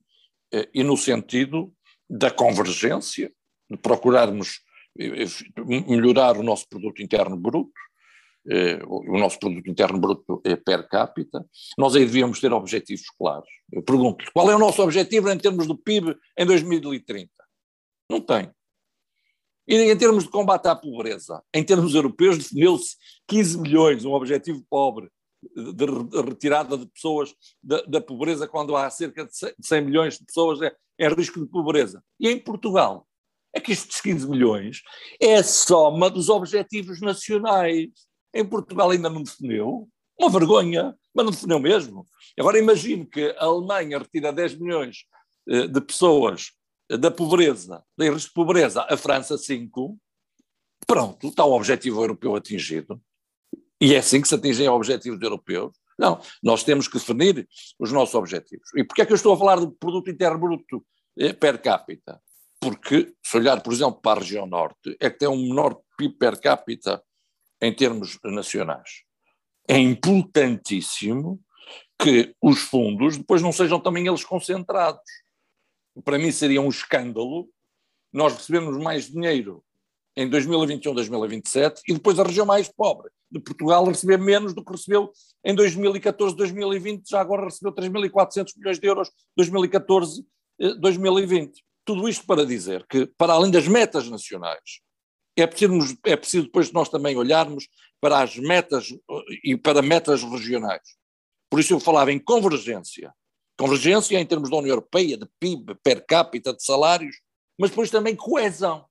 eh, 0.54 0.70
e 0.72 0.82
no 0.82 0.96
sentido 0.96 1.70
da 2.08 2.30
convergência, 2.30 3.30
procurarmos 3.78 4.60
eh, 4.98 5.24
melhorar 5.88 6.36
o 6.36 6.42
nosso 6.42 6.68
produto 6.68 7.02
interno 7.02 7.36
bruto, 7.36 7.72
eh, 8.48 8.82
o 8.86 9.18
nosso 9.18 9.38
produto 9.38 9.70
interno 9.70 9.98
bruto 9.98 10.40
é 10.44 10.56
per 10.56 10.88
capita, 10.88 11.46
nós 11.78 11.94
aí 11.94 12.04
devíamos 12.04 12.40
ter 12.40 12.52
objetivos 12.52 13.08
claros. 13.10 13.48
Eu 13.70 13.82
pergunto-lhe, 13.82 14.30
qual 14.32 14.50
é 14.50 14.56
o 14.56 14.58
nosso 14.58 14.82
objetivo 14.82 15.30
em 15.30 15.38
termos 15.38 15.66
do 15.66 15.76
PIB 15.76 16.16
em 16.36 16.46
2030? 16.46 17.30
Não 18.10 18.20
tem. 18.20 18.50
E 19.66 19.76
em 19.76 19.96
termos 19.96 20.24
de 20.24 20.30
combate 20.30 20.66
à 20.66 20.74
pobreza, 20.74 21.42
em 21.54 21.62
termos 21.62 21.94
europeus, 21.94 22.36
definiu-se 22.36 22.96
15 23.28 23.60
milhões, 23.60 24.04
um 24.04 24.12
objetivo 24.12 24.64
pobre, 24.68 25.08
de 25.56 25.86
retirada 26.20 26.76
de 26.76 26.86
pessoas 26.86 27.34
da, 27.62 27.82
da, 27.82 28.00
pobreza, 28.00 28.46
quando 28.46 28.76
há 28.76 28.88
cerca 28.90 29.24
de 29.24 29.32
100 29.60 29.80
milhões 29.82 30.18
de 30.18 30.24
pessoas 30.24 30.60
é 30.98 31.08
risco 31.08 31.40
de 31.40 31.46
pobreza. 31.46 32.02
E 32.18 32.28
em 32.28 32.38
Portugal, 32.38 33.06
é 33.54 33.60
que 33.60 33.72
estes 33.72 34.00
15 34.00 34.28
milhões 34.28 34.82
é 35.20 35.36
a 35.36 35.44
soma 35.44 36.08
dos 36.08 36.28
objetivos 36.28 37.00
nacionais 37.00 37.90
em 38.34 38.44
Portugal 38.44 38.90
ainda 38.90 39.10
não 39.10 39.22
definiu, 39.22 39.88
uma 40.18 40.30
vergonha, 40.30 40.96
mas 41.14 41.24
não 41.24 41.32
definiu 41.32 41.58
mesmo. 41.58 42.06
Agora 42.38 42.58
imagine 42.58 43.04
que 43.04 43.34
a 43.38 43.44
Alemanha 43.44 43.98
retira 43.98 44.32
10 44.32 44.58
milhões 44.58 45.04
eh, 45.48 45.66
de 45.66 45.80
pessoas 45.80 46.52
eh, 46.90 46.96
da 46.96 47.10
pobreza, 47.10 47.84
da 47.96 48.06
pobreza, 48.34 48.86
a 48.88 48.96
França 48.96 49.36
5, 49.36 49.98
pronto, 50.86 51.28
está 51.28 51.44
o 51.44 51.52
objetivo 51.52 52.02
europeu 52.02 52.34
atingido. 52.34 53.00
E 53.80 53.94
é 53.94 53.98
assim 53.98 54.20
que 54.20 54.28
se 54.28 54.34
atingem 54.34 54.68
objetivos 54.68 55.20
europeus. 55.20 55.72
Não, 55.98 56.20
nós 56.42 56.64
temos 56.64 56.88
que 56.88 56.98
definir 56.98 57.46
os 57.78 57.92
nossos 57.92 58.14
objetivos. 58.14 58.68
E 58.76 58.84
porquê 58.84 59.02
é 59.02 59.06
que 59.06 59.12
eu 59.12 59.16
estou 59.16 59.34
a 59.34 59.36
falar 59.38 59.56
do 59.56 59.72
produto 59.72 60.10
interno 60.10 60.38
bruto 60.38 60.84
eh, 61.18 61.32
per 61.32 61.60
capita? 61.60 62.20
Porque, 62.62 63.12
se 63.24 63.36
olhar, 63.36 63.60
por 63.60 63.72
exemplo, 63.72 64.00
para 64.00 64.20
a 64.20 64.22
região 64.22 64.46
norte, 64.46 64.96
é 65.00 65.10
que 65.10 65.18
tem 65.18 65.28
um 65.28 65.48
menor 65.48 65.80
PIB 65.98 66.16
per 66.16 66.40
capita 66.40 67.02
em 67.60 67.74
termos 67.74 68.18
nacionais. 68.24 69.02
É 69.68 69.78
importantíssimo 69.78 71.40
que 72.00 72.34
os 72.40 72.60
fundos 72.60 73.18
depois 73.18 73.42
não 73.42 73.52
sejam 73.52 73.80
também 73.80 74.06
eles 74.06 74.24
concentrados. 74.24 75.02
Para 76.04 76.18
mim 76.18 76.30
seria 76.30 76.60
um 76.60 76.68
escândalo 76.68 77.48
nós 78.12 78.34
recebemos 78.34 78.76
mais 78.76 79.10
dinheiro 79.10 79.64
em 80.14 80.28
2021, 80.28 80.94
2027 80.94 81.80
e 81.88 81.94
depois 81.94 82.18
a 82.18 82.22
região 82.22 82.44
mais 82.44 82.68
pobre 82.68 83.10
de 83.30 83.40
Portugal 83.40 83.86
receber 83.86 84.18
menos 84.18 84.52
do 84.52 84.62
que 84.62 84.72
recebeu 84.72 85.10
em 85.42 85.54
2014, 85.54 86.36
2020, 86.36 87.08
já 87.08 87.20
agora 87.20 87.44
recebeu 87.44 87.72
3.400 87.72 88.52
milhões 88.58 88.78
de 88.78 88.86
euros 88.86 89.10
2014, 89.34 90.22
2020. 90.78 91.64
Eh, 91.82 91.86
Tudo 91.86 92.08
isto 92.08 92.26
para 92.26 92.46
dizer 92.46 92.86
que, 92.86 93.06
para 93.06 93.32
além 93.32 93.50
das 93.50 93.66
metas 93.68 94.08
nacionais, 94.08 94.80
é 95.36 95.46
preciso, 95.46 95.98
é 96.04 96.16
preciso 96.16 96.44
depois 96.46 96.72
nós 96.72 96.88
também 96.88 97.16
olharmos 97.16 97.68
para 98.00 98.20
as 98.20 98.36
metas 98.36 98.88
e 99.44 99.56
para 99.56 99.80
metas 99.80 100.22
regionais. 100.22 100.82
Por 101.50 101.60
isso 101.60 101.72
eu 101.72 101.80
falava 101.80 102.12
em 102.12 102.18
convergência. 102.18 103.12
Convergência 103.58 104.18
em 104.18 104.26
termos 104.26 104.50
da 104.50 104.56
União 104.56 104.72
Europeia, 104.72 105.16
de 105.16 105.26
PIB, 105.38 105.76
per 105.82 106.04
capita, 106.06 106.52
de 106.52 106.64
salários, 106.64 107.16
mas 107.58 107.70
depois 107.70 107.90
também 107.90 108.16
coesão. 108.16 108.86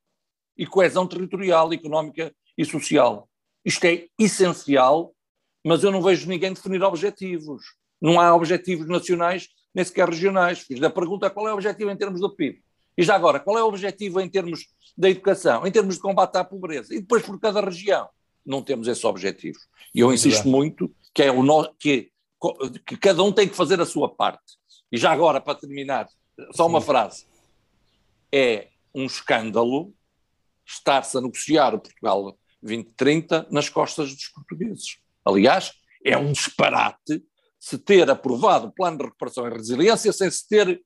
E 0.57 0.65
coesão 0.65 1.07
territorial, 1.07 1.73
económica 1.73 2.33
e 2.57 2.63
social. 2.63 3.27
Isto 3.65 3.85
é 3.85 4.07
essencial, 4.19 5.13
mas 5.65 5.83
eu 5.83 5.91
não 5.91 6.01
vejo 6.01 6.27
ninguém 6.27 6.53
definir 6.53 6.81
objetivos. 6.83 7.63
Não 8.01 8.19
há 8.19 8.33
objetivos 8.33 8.87
nacionais, 8.87 9.47
nem 9.73 9.83
sequer 9.83 10.07
regionais. 10.07 10.59
Fiz 10.59 10.79
da 10.79 10.89
pergunta 10.89 11.29
qual 11.29 11.47
é 11.47 11.51
o 11.51 11.55
objetivo 11.55 11.91
em 11.91 11.97
termos 11.97 12.21
do 12.21 12.35
PIB. 12.35 12.63
E 13.01 13.03
já 13.03 13.15
agora, 13.15 13.39
qual 13.39 13.57
é 13.57 13.63
o 13.63 13.67
objetivo 13.67 14.21
em 14.21 14.29
termos 14.29 14.67
da 14.95 15.09
educação, 15.09 15.65
em 15.65 15.71
termos 15.71 15.95
de 15.95 16.01
combate 16.01 16.35
à 16.35 16.43
pobreza? 16.43 16.93
E 16.93 17.01
depois 17.01 17.25
por 17.25 17.39
cada 17.39 17.59
região. 17.59 18.07
Não 18.45 18.61
temos 18.61 18.87
esses 18.87 19.03
objetivos. 19.03 19.67
E 19.91 20.01
eu 20.01 20.13
insisto 20.13 20.47
muito 20.47 20.93
que, 21.11 21.23
é 21.23 21.31
o 21.31 21.41
no, 21.41 21.73
que, 21.79 22.11
que 22.85 22.95
cada 22.97 23.23
um 23.23 23.31
tem 23.31 23.49
que 23.49 23.55
fazer 23.55 23.81
a 23.81 23.87
sua 23.87 24.07
parte. 24.07 24.53
E 24.91 24.97
já 24.97 25.11
agora, 25.11 25.41
para 25.41 25.57
terminar, 25.57 26.07
só 26.51 26.67
uma 26.67 26.79
Sim. 26.79 26.85
frase. 26.85 27.25
É 28.31 28.67
um 28.93 29.05
escândalo 29.05 29.91
estar-se 30.63 31.17
a 31.17 31.21
negociar 31.21 31.73
o 31.73 31.79
Portugal 31.79 32.37
2030 32.61 33.47
nas 33.49 33.67
costas 33.67 34.13
dos 34.13 34.27
portugueses. 34.27 34.99
Aliás, 35.25 35.73
é 36.05 36.15
um 36.15 36.31
disparate 36.31 37.23
se 37.59 37.79
ter 37.79 38.07
aprovado 38.11 38.67
o 38.67 38.71
plano 38.71 38.99
de 38.99 39.05
recuperação 39.05 39.47
e 39.47 39.51
resiliência 39.51 40.13
sem 40.13 40.29
se 40.29 40.47
ter 40.47 40.83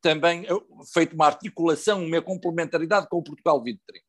também 0.00 0.46
eh, 0.46 0.60
feito 0.92 1.14
uma 1.14 1.26
articulação, 1.26 2.04
uma 2.04 2.22
complementaridade 2.22 3.08
com 3.08 3.18
o 3.18 3.22
Portugal 3.22 3.56
2030. 3.56 4.04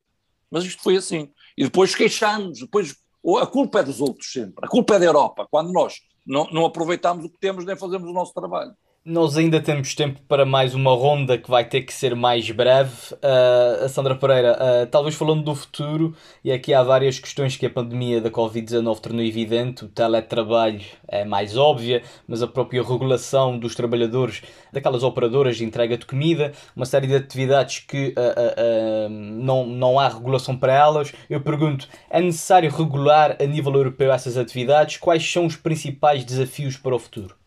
Mas 0.50 0.64
isto 0.64 0.82
foi 0.82 0.96
assim. 0.96 1.30
E 1.56 1.64
depois 1.64 1.94
queixámos, 1.94 2.60
depois 2.60 2.96
a 3.40 3.46
culpa 3.46 3.80
é 3.80 3.82
dos 3.82 4.00
outros 4.00 4.32
sempre, 4.32 4.64
a 4.64 4.68
culpa 4.68 4.94
é 4.96 4.98
da 4.98 5.04
Europa, 5.04 5.46
quando 5.50 5.72
nós 5.72 6.00
não, 6.26 6.50
não 6.50 6.64
aproveitamos 6.64 7.24
o 7.24 7.30
que 7.30 7.38
temos 7.38 7.64
nem 7.64 7.76
fazemos 7.76 8.08
o 8.08 8.12
nosso 8.12 8.32
trabalho. 8.32 8.74
Nós 9.02 9.38
ainda 9.38 9.62
temos 9.62 9.94
tempo 9.94 10.20
para 10.28 10.44
mais 10.44 10.74
uma 10.74 10.94
ronda 10.94 11.38
que 11.38 11.50
vai 11.50 11.64
ter 11.64 11.80
que 11.80 11.92
ser 11.92 12.14
mais 12.14 12.50
breve. 12.50 13.14
Uh, 13.14 13.88
Sandra 13.88 14.14
Pereira, 14.14 14.52
uh, 14.52 14.86
talvez 14.88 15.14
falando 15.14 15.42
do 15.42 15.54
futuro, 15.54 16.14
e 16.44 16.52
aqui 16.52 16.74
há 16.74 16.82
várias 16.82 17.18
questões 17.18 17.56
que 17.56 17.64
a 17.64 17.70
pandemia 17.70 18.20
da 18.20 18.30
Covid-19 18.30 19.00
tornou 19.00 19.22
evidente. 19.22 19.86
O 19.86 19.88
teletrabalho 19.88 20.82
é 21.08 21.24
mais 21.24 21.56
óbvia, 21.56 22.02
mas 22.28 22.42
a 22.42 22.46
própria 22.46 22.82
regulação 22.82 23.58
dos 23.58 23.74
trabalhadores, 23.74 24.42
daquelas 24.70 25.02
operadoras 25.02 25.56
de 25.56 25.64
entrega 25.64 25.96
de 25.96 26.04
comida, 26.04 26.52
uma 26.76 26.84
série 26.84 27.06
de 27.06 27.14
atividades 27.14 27.78
que 27.78 28.08
uh, 28.18 29.08
não, 29.08 29.66
não 29.66 29.98
há 29.98 30.10
regulação 30.10 30.54
para 30.54 30.74
elas. 30.74 31.10
Eu 31.30 31.40
pergunto, 31.40 31.88
é 32.10 32.20
necessário 32.20 32.70
regular 32.70 33.38
a 33.40 33.46
nível 33.46 33.72
europeu 33.72 34.12
essas 34.12 34.36
atividades? 34.36 34.98
Quais 34.98 35.26
são 35.32 35.46
os 35.46 35.56
principais 35.56 36.22
desafios 36.22 36.76
para 36.76 36.94
o 36.94 36.98
futuro? 36.98 37.39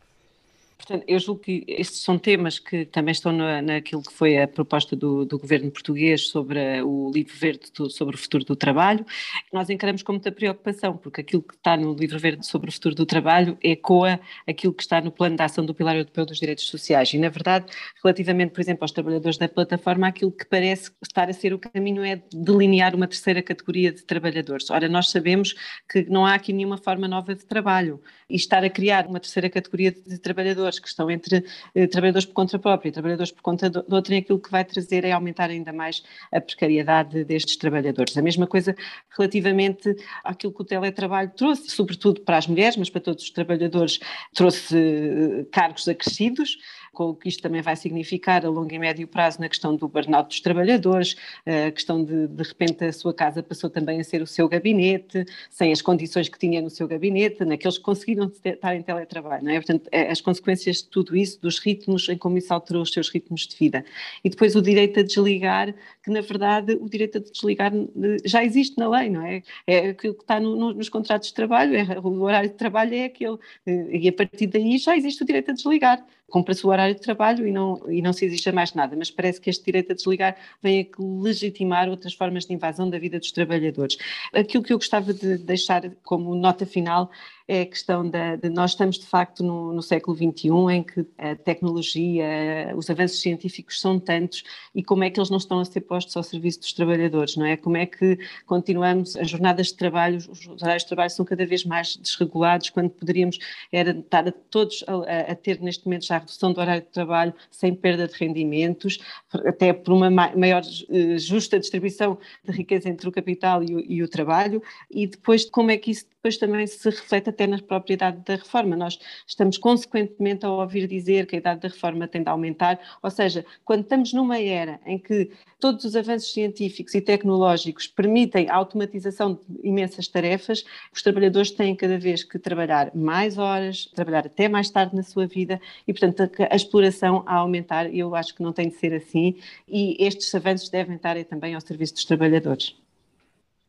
Eu 1.08 1.20
julgo 1.20 1.42
que 1.42 1.64
estes 1.68 2.02
são 2.02 2.20
temas 2.20 2.60
que 2.60 2.86
também 2.86 3.12
estão 3.12 3.32
na, 3.32 3.62
naquilo 3.62 4.04
que 4.04 4.14
foi 4.14 4.38
a 4.38 4.48
proposta 4.48 4.96
do, 4.96 5.26
do 5.26 5.40
governo 5.40 5.72
português 5.72 6.28
sobre 6.28 6.84
o 6.84 7.12
livro 7.12 7.34
verde 7.36 7.72
do, 7.76 7.90
sobre 7.90 8.16
o 8.16 8.18
futuro 8.18 8.46
do 8.46 8.56
trabalho, 8.56 9.04
nós 9.52 9.70
encaramos 9.72 10.04
com 10.04 10.12
muita 10.12 10.32
preocupação, 10.32 10.96
porque 10.96 11.22
aquilo 11.22 11.42
que 11.42 11.56
está 11.56 11.76
no 11.76 11.94
livro 11.94 12.20
verde 12.20 12.46
sobre 12.46 12.70
o 12.70 12.74
futuro 12.74 12.94
do 12.94 13.06
trabalho 13.06 13.58
ecoa 13.64 14.20
aquilo 14.48 14.72
que 14.72 14.84
está 14.84 15.02
no 15.02 15.12
plano 15.12 15.36
de 15.36 15.42
ação 15.42 15.66
do 15.66 15.74
Pilar 15.74 15.96
Europeu 15.96 16.26
dos 16.26 16.40
Direitos 16.40 16.66
Sociais. 16.66 17.12
E, 17.14 17.18
na 17.18 17.30
verdade, 17.30 17.66
relativamente, 18.04 18.52
por 18.52 18.62
exemplo, 18.62 18.84
aos 18.84 18.92
trabalhadores 18.92 19.38
da 19.38 19.50
plataforma, 19.50 20.08
aquilo 20.08 20.32
que 20.32 20.46
parece 20.46 20.92
estar 21.02 21.28
a 21.28 21.34
ser 21.34 21.54
o 21.54 21.60
caminho 21.60 22.04
é 22.04 22.22
delinear 22.32 22.96
uma 22.96 23.08
terceira 23.08 23.42
categoria 23.42 23.92
de 23.92 24.04
trabalhadores. 24.04 24.70
Ora, 24.70 24.88
nós 24.88 25.10
sabemos 25.10 25.56
que 25.90 26.04
não 26.10 26.24
há 26.24 26.36
aqui 26.36 26.54
nenhuma 26.54 26.78
forma 26.78 27.08
nova 27.08 27.34
de 27.34 27.46
trabalho 27.46 28.00
e 28.30 28.36
estar 28.36 28.64
a 28.64 28.70
criar 28.70 29.08
uma 29.08 29.20
terceira 29.20 29.50
categoria 29.50 29.92
de 29.92 30.20
trabalhadores 30.20 30.83
que 30.84 30.90
estão 30.90 31.10
entre 31.10 31.44
eh, 31.74 31.88
trabalhadores 31.88 32.28
por 32.28 32.34
conta 32.34 32.60
própria 32.60 32.90
e 32.90 32.92
trabalhadores 32.92 33.32
por 33.32 33.42
conta 33.42 33.70
de 33.70 33.84
outra, 33.90 34.14
e 34.14 34.18
aquilo 34.20 34.40
que 34.40 34.52
vai 34.52 34.64
trazer 34.64 35.06
é 35.06 35.12
aumentar 35.12 35.50
ainda 35.50 35.74
mais 35.74 36.04
a 36.32 36.40
precariedade 36.40 37.24
destes 37.24 37.56
trabalhadores. 37.56 38.16
A 38.18 38.22
mesma 38.22 38.46
coisa 38.46 38.76
relativamente 39.18 39.96
àquilo 40.24 40.54
que 40.54 40.62
o 40.62 40.66
teletrabalho 40.66 41.32
trouxe, 41.36 41.72
sobretudo 41.72 42.22
para 42.22 42.38
as 42.38 42.46
mulheres, 42.46 42.78
mas 42.78 42.90
para 42.90 43.02
todos 43.02 43.24
os 43.24 43.32
trabalhadores, 43.32 44.00
trouxe 44.34 44.78
eh, 44.78 45.46
cargos 45.52 45.88
acrescidos 45.88 46.58
com 46.94 47.10
o 47.10 47.16
que 47.16 47.28
isto 47.28 47.42
também 47.42 47.62
vai 47.62 47.76
significar 47.76 48.46
a 48.46 48.50
longo 48.50 48.74
e 48.74 48.80
médio 48.80 49.08
prazo 49.08 49.42
na 49.42 49.50
questão 49.50 49.76
do 49.76 49.88
burnout 49.88 50.30
dos 50.30 50.40
trabalhadores, 50.40 51.16
a 51.46 51.72
questão 51.72 52.04
de, 52.04 52.28
de 52.28 52.44
repente, 52.44 52.86
a 52.86 52.94
sua 52.94 53.14
casa 53.14 53.42
passou 53.42 53.70
também 53.70 54.00
a 54.00 54.04
ser 54.04 54.22
o 54.22 54.28
seu 54.28 54.48
gabinete, 54.48 55.26
sem 55.50 55.72
as 55.72 55.82
condições 55.82 56.30
que 56.30 56.38
tinha 56.38 56.62
no 56.62 56.70
seu 56.70 56.88
gabinete, 56.88 57.44
naqueles 57.44 57.78
que 57.78 57.84
conseguiram 57.84 58.32
estar 58.46 58.76
em 58.76 58.82
teletrabalho, 58.82 59.44
não 59.44 59.52
é? 59.52 59.56
Portanto, 59.56 59.90
é, 59.92 60.12
as 60.12 60.22
consequências 60.22 60.78
de 60.78 60.88
tudo 60.88 61.16
isso, 61.16 61.42
dos 61.42 61.60
ritmos, 61.60 62.08
em 62.10 62.18
como 62.18 62.38
isso 62.38 62.54
alterou 62.54 62.84
os 62.84 62.92
seus 62.94 63.10
ritmos 63.10 63.48
de 63.48 63.56
vida. 63.56 63.84
E 64.24 64.30
depois 64.30 64.56
o 64.56 64.62
direito 64.62 65.00
a 65.00 65.04
desligar, 65.04 65.74
que 66.04 66.12
na 66.12 66.22
verdade 66.22 66.74
o 66.74 66.90
direito 66.90 67.18
a 67.18 67.22
desligar 67.22 67.74
eh, 67.74 68.18
já 68.26 68.44
existe 68.44 68.78
na 68.78 68.90
lei, 68.90 69.10
não 69.10 69.26
é? 69.26 69.42
É 69.66 69.90
aquilo 69.90 70.14
que 70.14 70.22
está 70.22 70.40
no, 70.40 70.56
no, 70.56 70.74
nos 70.74 70.90
contratos 70.90 71.30
de 71.30 71.34
trabalho, 71.34 71.76
é, 71.76 72.00
o 72.00 72.22
horário 72.22 72.50
de 72.50 72.56
trabalho 72.56 72.94
é 72.94 73.06
aquele, 73.06 73.38
eh, 73.66 73.98
e 73.98 74.08
a 74.10 74.14
partir 74.14 74.48
daí 74.48 74.78
já 74.78 74.96
existe 74.96 75.24
o 75.24 75.26
direito 75.26 75.52
a 75.52 75.54
desligar 75.54 76.06
cumpra-se 76.30 76.66
o 76.66 76.70
horário 76.70 76.96
de 76.96 77.02
trabalho 77.02 77.48
e 77.48 77.52
não, 77.52 77.80
e 77.90 78.02
não 78.02 78.12
se 78.12 78.26
exija 78.26 78.52
mais 78.52 78.74
nada, 78.74 78.96
mas 78.96 79.12
parece 79.12 79.40
que 79.40 79.50
este 79.50 79.64
direito 79.64 79.92
a 79.92 79.96
desligar 79.96 80.36
vem 80.62 80.82
a 80.82 81.04
legitimar 81.24 81.90
outras 81.90 82.14
formas 82.14 82.46
de 82.46 82.54
invasão 82.54 82.90
da 82.90 82.98
vida 82.98 83.20
dos 83.20 83.32
trabalhadores. 83.32 83.98
Aquilo 84.34 84.64
que 84.64 84.74
eu 84.74 84.78
gostava 84.78 85.14
de 85.14 85.38
deixar 85.38 85.92
como 86.04 86.34
nota 86.36 86.66
final 86.66 87.12
é 87.48 87.62
a 87.62 87.66
questão 87.66 88.10
da, 88.10 88.36
de 88.36 88.50
nós 88.50 88.72
estamos 88.72 88.98
de 88.98 89.06
facto 89.06 89.44
no, 89.44 89.74
no, 89.74 89.82
século 89.82 90.16
XXI 90.16 90.50
em 90.72 90.84
que 90.84 91.06
a 91.18 91.36
tecnologia, 91.36 92.74
os 92.76 92.90
avanços 92.90 93.20
científicos 93.22 93.82
são 93.82 94.00
tantos 94.00 94.44
e 94.74 94.84
como 94.84 95.04
é 95.04 95.10
que 95.10 95.20
eles 95.20 95.30
não 95.30 95.38
estão 95.38 95.60
a 95.60 95.66
ser 95.66 95.82
postos 95.82 96.16
ao 96.16 96.24
serviço 96.24 96.62
dos 96.62 96.74
trabalhadores, 96.74 97.36
não 97.36 97.46
é? 97.46 97.58
Como 97.58 97.76
é 97.76 97.86
que 97.86 98.18
continuamos, 98.46 99.16
as 99.18 99.30
jornadas 99.30 99.68
de 99.68 99.76
trabalho, 99.76 100.18
os 100.18 100.48
horários 100.62 100.84
de 100.84 100.88
trabalho 100.88 101.10
são 101.10 101.26
cada 101.26 101.46
vez 101.46 101.66
mais 101.66 101.98
desregulados, 101.98 102.70
quando 102.70 102.90
poderíamos 102.90 103.38
era 103.72 103.92
estar 103.92 104.28
a 104.28 104.32
todos 104.32 104.84
a, 104.88 105.32
a 105.32 105.36
ter 105.36 105.60
neste 105.62 105.86
momento 105.86 106.06
já 106.06 106.16
a 106.16 106.20
redução 106.20 106.54
do 106.54 106.62
horário 106.62 106.84
de 106.84 106.90
trabalho 106.90 107.34
sem 107.52 107.76
perda 107.76 108.08
de 108.08 108.16
rendimentos, 108.16 109.00
até 109.46 109.74
por 109.74 109.94
uma 109.94 110.10
maior 110.10 110.62
eh, 110.90 111.18
justa 111.18 111.60
distribuição 111.60 112.18
de 112.44 112.52
riqueza 112.52 112.90
entre 112.90 113.08
o 113.08 113.12
capital 113.12 113.64
e 113.64 113.76
o, 113.76 113.80
e 113.80 114.04
o 114.04 114.08
trabalho, 114.08 114.62
e 114.90 115.08
depois 115.08 115.46
como 115.46 115.72
é 115.72 115.78
que 115.78 115.92
isso 115.92 116.06
depois 116.24 116.38
também 116.38 116.66
se 116.66 116.90
reflete 116.90 117.30
até 117.34 117.46
na 117.46 117.60
própria 117.60 117.94
idade 117.94 118.22
da 118.26 118.36
reforma. 118.36 118.76
Nós 118.76 119.00
estamos 119.28 119.58
consequentemente 119.58 120.46
a 120.46 120.52
ouvir 120.52 120.88
dizer 120.88 121.26
que 121.26 121.36
a 121.36 121.40
idade 121.40 121.62
da 121.62 121.68
reforma 121.68 122.08
tem 122.08 122.24
de 122.24 122.30
aumentar, 122.30 122.80
ou 123.02 123.10
seja, 123.10 123.46
quando 123.66 123.82
estamos 123.82 124.14
numa 124.14 124.40
era 124.40 124.80
em 124.86 124.98
que 124.98 125.32
todos 125.60 125.86
os 125.86 125.96
avanços 125.96 126.32
científicos 126.32 126.94
e 126.94 127.02
tecnológicos 127.02 127.88
permitem 127.88 128.50
a 128.50 128.56
automatização 128.56 129.34
de 129.34 129.68
imensas 129.68 130.08
tarefas, 130.08 130.64
os 130.92 131.02
trabalhadores 131.02 131.52
têm 131.52 131.76
cada 131.76 131.98
vez 131.98 132.24
que 132.24 132.38
trabalhar 132.38 132.94
mais 132.96 133.38
horas, 133.38 133.86
trabalhar 133.96 134.26
até 134.26 134.48
mais 134.48 134.70
tarde 134.70 134.96
na 134.96 135.04
sua 135.04 135.26
vida 135.26 135.60
e, 135.88 135.94
portanto, 135.94 136.22
a, 136.22 136.54
a 136.54 136.56
exploração 136.56 137.24
a 137.26 137.36
aumentar. 137.36 137.94
Eu 137.94 138.16
acho 138.16 138.36
que 138.36 138.44
não 138.44 138.54
tem 138.54 138.70
de 138.70 138.76
ser 138.76 138.94
assim 138.94 139.38
e 139.68 139.96
estes 140.00 140.34
avanços 140.36 140.70
devem 140.70 140.96
estar 140.96 141.22
também 141.26 141.56
ao 141.56 141.62
serviço 141.62 141.94
dos 141.94 142.06
trabalhadores. 142.06 142.83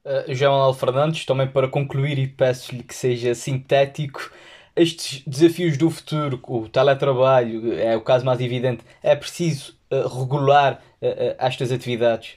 Uh, 0.04 0.34
João 0.34 0.52
Manuel 0.52 0.74
Fernandes, 0.74 1.24
também 1.24 1.48
para 1.48 1.66
concluir 1.66 2.18
e 2.18 2.28
peço-lhe 2.28 2.82
que 2.82 2.94
seja 2.94 3.34
sintético, 3.34 4.30
estes 4.76 5.22
desafios 5.26 5.78
do 5.78 5.88
futuro, 5.88 6.38
o 6.46 6.68
teletrabalho 6.68 7.72
é 7.72 7.96
o 7.96 8.02
caso 8.02 8.22
mais 8.22 8.38
evidente, 8.38 8.84
é 9.02 9.16
preciso 9.16 9.74
uh, 9.90 10.06
regular 10.06 10.82
uh, 11.00 11.34
estas 11.38 11.72
atividades? 11.72 12.36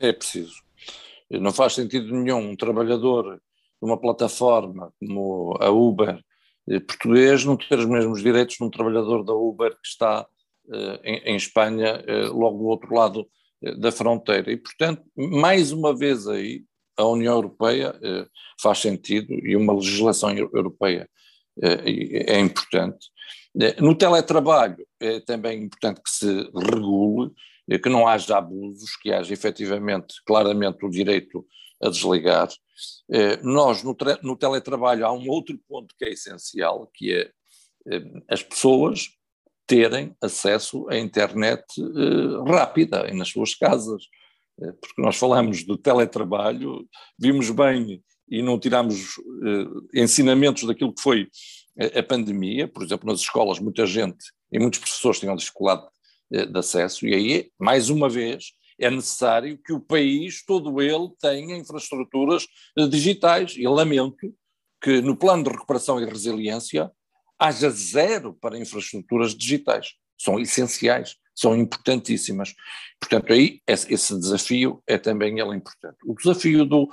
É 0.00 0.10
preciso. 0.10 0.54
Não 1.28 1.52
faz 1.52 1.74
sentido 1.74 2.14
nenhum 2.14 2.50
um 2.50 2.56
trabalhador 2.56 3.34
de 3.34 3.86
uma 3.86 3.98
plataforma 3.98 4.90
como 4.98 5.56
a 5.60 5.68
Uber 5.68 6.18
português 6.86 7.44
não 7.44 7.56
ter 7.56 7.78
os 7.78 7.86
mesmos 7.86 8.22
direitos 8.22 8.56
de 8.56 8.64
um 8.64 8.70
trabalhador 8.70 9.24
da 9.24 9.34
Uber 9.34 9.70
que 9.70 9.86
está 9.86 10.26
em, 11.02 11.16
em 11.24 11.36
Espanha, 11.36 12.04
logo 12.30 12.58
do 12.58 12.64
outro 12.64 12.94
lado 12.94 13.26
da 13.78 13.90
fronteira. 13.90 14.52
E, 14.52 14.56
portanto, 14.56 15.02
mais 15.16 15.72
uma 15.72 15.96
vez 15.96 16.28
aí, 16.28 16.62
a 17.02 17.08
União 17.08 17.34
Europeia 17.34 17.98
eh, 18.02 18.26
faz 18.60 18.78
sentido 18.78 19.32
e 19.34 19.56
uma 19.56 19.74
legislação 19.74 20.30
europeia 20.30 21.08
eh, 21.60 22.34
é 22.34 22.38
importante. 22.38 23.08
Eh, 23.60 23.76
no 23.80 23.94
teletrabalho 23.94 24.86
é 25.00 25.20
também 25.20 25.64
importante 25.64 26.00
que 26.00 26.10
se 26.10 26.50
regule, 26.54 27.32
que 27.82 27.88
não 27.88 28.06
haja 28.06 28.38
abusos, 28.38 28.96
que 28.96 29.12
haja 29.12 29.32
efetivamente, 29.32 30.14
claramente, 30.26 30.84
o 30.84 30.90
direito 30.90 31.46
a 31.82 31.88
desligar. 31.88 32.48
Nós, 33.42 33.82
no, 33.82 34.36
teletrabalho, 34.36 35.06
há 35.06 35.12
um 35.12 35.28
outro 35.28 35.58
ponto 35.68 35.94
que 35.96 36.04
é 36.04 36.10
essencial, 36.10 36.90
que 36.92 37.14
é 37.14 37.30
as 38.28 38.42
pessoas 38.42 39.10
terem 39.66 40.14
acesso 40.20 40.88
à 40.90 40.98
internet 40.98 41.64
rápida 42.46 43.10
nas 43.14 43.28
suas 43.28 43.54
casas. 43.54 44.02
Eh, 44.60 44.72
porque 44.72 45.00
nós 45.00 45.16
falamos 45.16 45.64
do 45.64 45.76
teletrabalho, 45.76 46.86
vimos 47.18 47.50
bem 47.50 48.02
e 48.28 48.42
não 48.42 48.58
tiramos 48.58 49.18
eh, 49.44 50.00
ensinamentos 50.02 50.64
daquilo 50.64 50.94
que 50.94 51.02
foi 51.02 51.28
a, 51.98 52.02
pandemia, 52.02 52.68
por 52.68 52.82
exemplo, 52.82 53.10
nas 53.10 53.20
escolas 53.20 53.58
muita 53.58 53.86
gente 53.86 54.24
e 54.52 54.58
muitos 54.58 54.78
professores 54.78 55.18
tinham 55.18 55.34
dificuldade 55.34 55.86
eh, 56.32 56.46
de 56.46 56.58
acesso, 56.58 57.06
e 57.06 57.14
aí, 57.14 57.50
mais 57.58 57.88
uma 57.88 58.08
vez, 58.08 58.52
é 58.78 58.90
necessário 58.90 59.58
que 59.64 59.72
o 59.72 59.80
país, 59.80 60.44
todo 60.44 60.80
ele, 60.80 61.08
tenha 61.20 61.56
infraestruturas 61.56 62.46
digitais, 62.90 63.54
e 63.56 63.66
lamento 63.68 64.34
que 64.82 65.00
no 65.00 65.16
plano 65.16 65.44
de 65.44 65.50
recuperação 65.50 66.00
e 66.00 66.04
resiliência 66.04 66.90
haja 67.38 67.70
zero 67.70 68.34
para 68.34 68.58
infraestruturas 68.58 69.36
digitais, 69.36 69.94
são 70.18 70.40
essenciais 70.40 71.16
são 71.42 71.56
importantíssimas. 71.56 72.54
Portanto, 73.00 73.32
aí 73.32 73.60
esse 73.66 74.18
desafio 74.18 74.82
é 74.86 74.96
também 74.96 75.38
ele 75.38 75.56
importante. 75.56 75.96
O 76.06 76.14
desafio 76.14 76.64
do 76.64 76.88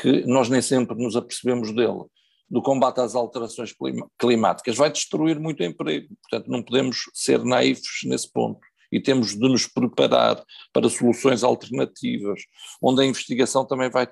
que 0.00 0.26
nós 0.26 0.48
nem 0.48 0.60
sempre 0.60 0.96
nos 0.96 1.16
apercebemos 1.16 1.74
dele, 1.74 2.04
do 2.50 2.60
combate 2.60 3.00
às 3.00 3.14
alterações 3.14 3.74
climáticas, 4.18 4.76
vai 4.76 4.90
destruir 4.90 5.38
muito 5.38 5.62
emprego. 5.62 6.08
Portanto, 6.22 6.50
não 6.50 6.62
podemos 6.62 7.02
ser 7.14 7.44
naivos 7.44 8.00
nesse 8.04 8.30
ponto 8.30 8.60
e 8.90 9.00
temos 9.00 9.34
de 9.34 9.48
nos 9.48 9.66
preparar 9.66 10.42
para 10.72 10.88
soluções 10.88 11.44
alternativas, 11.44 12.40
onde 12.82 13.02
a 13.02 13.04
investigação 13.04 13.66
também 13.66 13.90
vai, 13.90 14.08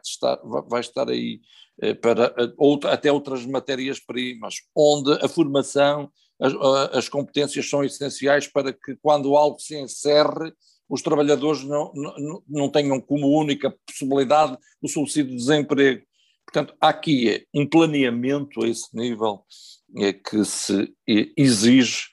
vai 0.69 0.81
estar 0.81 1.09
aí 1.09 1.41
eh, 1.81 1.95
para 1.95 2.35
eh, 2.39 2.93
até 2.93 3.11
outras 3.11 3.45
matérias-primas, 3.47 4.57
onde 4.77 5.13
a 5.25 5.29
formação 5.29 6.11
as, 6.41 6.53
as 6.93 7.09
competências 7.09 7.69
são 7.69 7.83
essenciais 7.85 8.47
para 8.47 8.73
que, 8.73 8.97
quando 9.03 9.37
algo 9.37 9.59
se 9.59 9.77
encerre, 9.79 10.53
os 10.89 11.03
trabalhadores 11.03 11.65
não, 11.65 11.93
não, 11.95 12.43
não 12.49 12.69
tenham 12.69 13.01
como 13.01 13.29
única 13.29 13.75
possibilidade 13.87 14.57
o 14.81 14.89
subsídio 14.89 15.33
de 15.33 15.37
desemprego. 15.37 16.03
Portanto, 16.45 16.75
há 16.81 16.89
aqui 16.91 17.45
um 17.53 17.67
planeamento 17.67 18.63
a 18.63 18.69
esse 18.69 18.95
nível 18.95 19.43
é, 19.97 20.13
que 20.13 20.45
se 20.45 20.95
exige, 21.37 22.05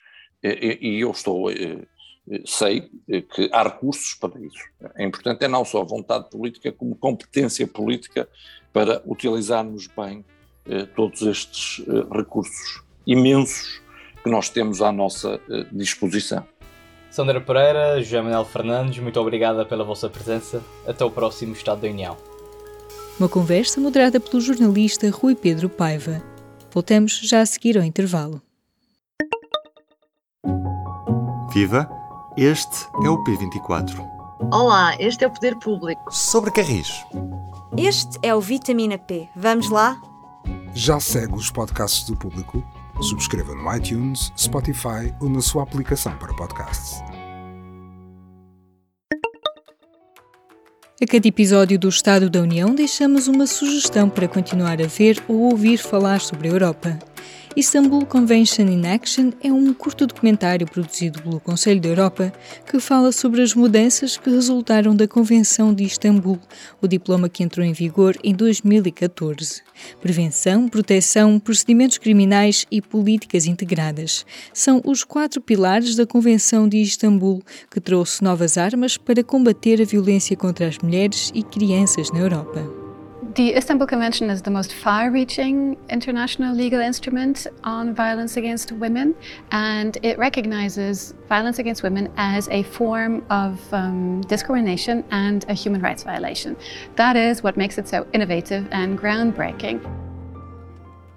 é, 0.42 0.84
e 0.84 1.00
eu 1.00 1.12
estou, 1.12 1.50
é, 1.50 1.86
sei 2.44 2.90
que 3.06 3.48
há 3.52 3.62
recursos 3.62 4.14
para 4.14 4.40
isso. 4.40 4.58
É 4.96 5.04
importante 5.04 5.44
é 5.44 5.48
não 5.48 5.64
só 5.64 5.84
vontade 5.84 6.28
política, 6.30 6.72
como 6.72 6.96
competência 6.96 7.66
política 7.66 8.28
para 8.72 9.02
utilizarmos 9.06 9.86
bem 9.86 10.24
todos 10.96 11.20
estes 11.20 11.84
recursos 12.10 12.82
imensos 13.06 13.83
que 14.24 14.30
nós 14.30 14.48
temos 14.48 14.80
à 14.80 14.90
nossa 14.90 15.38
eh, 15.50 15.66
disposição. 15.70 16.42
Sandra 17.10 17.40
Pereira, 17.40 18.02
José 18.02 18.20
Manuel 18.20 18.46
Fernandes, 18.46 18.98
muito 18.98 19.20
obrigada 19.20 19.66
pela 19.66 19.84
vossa 19.84 20.08
presença. 20.08 20.62
Até 20.88 21.04
o 21.04 21.10
próximo 21.10 21.52
Estado 21.52 21.82
da 21.82 21.88
União. 21.88 22.16
Uma 23.20 23.28
conversa 23.28 23.80
moderada 23.80 24.18
pelo 24.18 24.40
jornalista 24.40 25.08
Rui 25.10 25.36
Pedro 25.36 25.68
Paiva. 25.68 26.22
Voltamos 26.72 27.20
já 27.22 27.42
a 27.42 27.46
seguir 27.46 27.76
ao 27.76 27.84
intervalo. 27.84 28.42
Viva! 31.52 31.88
Este 32.36 32.88
é 33.04 33.08
o 33.08 33.22
P24. 33.22 34.04
Olá, 34.52 34.96
este 34.98 35.22
é 35.22 35.28
o 35.28 35.30
Poder 35.30 35.56
Público. 35.56 36.12
Sobre 36.12 36.50
Carris. 36.50 36.88
Este 37.76 38.18
é 38.22 38.34
o 38.34 38.40
Vitamina 38.40 38.98
P. 38.98 39.28
Vamos 39.36 39.70
lá? 39.70 40.00
Já 40.74 40.98
segue 40.98 41.34
os 41.34 41.50
podcasts 41.50 42.04
do 42.06 42.16
público? 42.16 42.60
Subscreva 43.02 43.54
no 43.54 43.76
iTunes, 43.76 44.32
Spotify 44.38 45.14
ou 45.20 45.28
na 45.28 45.40
sua 45.40 45.62
aplicação 45.62 46.16
para 46.16 46.32
podcasts. 46.34 47.02
A 51.02 51.06
cada 51.06 51.28
episódio 51.28 51.78
do 51.78 51.88
Estado 51.88 52.30
da 52.30 52.40
União 52.40 52.74
deixamos 52.74 53.28
uma 53.28 53.46
sugestão 53.46 54.08
para 54.08 54.28
continuar 54.28 54.80
a 54.80 54.86
ver 54.86 55.22
ou 55.28 55.50
ouvir 55.50 55.76
falar 55.76 56.20
sobre 56.20 56.48
a 56.48 56.52
Europa. 56.52 56.98
Istanbul 57.56 58.04
Convention 58.04 58.64
in 58.64 58.84
Action 58.84 59.30
é 59.40 59.52
um 59.52 59.72
curto 59.72 60.08
documentário 60.08 60.66
produzido 60.66 61.22
pelo 61.22 61.38
Conselho 61.38 61.80
da 61.80 61.88
Europa 61.88 62.32
que 62.66 62.80
fala 62.80 63.12
sobre 63.12 63.42
as 63.42 63.54
mudanças 63.54 64.16
que 64.16 64.28
resultaram 64.28 64.94
da 64.94 65.06
Convenção 65.06 65.72
de 65.72 65.84
Istambul, 65.84 66.40
o 66.82 66.88
diploma 66.88 67.28
que 67.28 67.44
entrou 67.44 67.64
em 67.64 67.72
vigor 67.72 68.16
em 68.24 68.34
2014. 68.34 69.62
Prevenção, 70.00 70.68
proteção, 70.68 71.38
procedimentos 71.38 71.96
criminais 71.96 72.66
e 72.72 72.82
políticas 72.82 73.46
integradas 73.46 74.26
são 74.52 74.82
os 74.84 75.04
quatro 75.04 75.40
pilares 75.40 75.94
da 75.94 76.04
Convenção 76.04 76.68
de 76.68 76.78
Istambul, 76.78 77.40
que 77.70 77.80
trouxe 77.80 78.24
novas 78.24 78.58
armas 78.58 78.96
para 78.96 79.22
combater 79.22 79.80
a 79.80 79.84
violência 79.84 80.36
contra 80.36 80.66
as 80.66 80.78
mulheres 80.78 81.30
e 81.32 81.44
crianças 81.44 82.10
na 82.10 82.18
Europa. 82.18 82.83
The 83.34 83.56
Istanbul 83.56 83.88
Convention 83.88 84.30
is 84.30 84.42
the 84.42 84.52
most 84.52 84.72
far 84.72 85.10
reaching 85.10 85.76
international 85.90 86.54
legal 86.54 86.80
instrument 86.80 87.48
on 87.64 87.92
violence 87.92 88.36
against 88.36 88.70
women, 88.70 89.16
and 89.50 89.98
it 90.02 90.18
recognizes 90.18 91.14
violence 91.28 91.58
against 91.58 91.82
women 91.82 92.12
as 92.16 92.48
a 92.50 92.62
form 92.62 93.26
of 93.30 93.60
um, 93.74 94.20
discrimination 94.20 95.02
and 95.10 95.44
a 95.48 95.52
human 95.52 95.80
rights 95.80 96.04
violation. 96.04 96.56
That 96.94 97.16
is 97.16 97.42
what 97.42 97.56
makes 97.56 97.76
it 97.76 97.88
so 97.88 98.06
innovative 98.12 98.68
and 98.70 98.96
groundbreaking. 98.96 100.03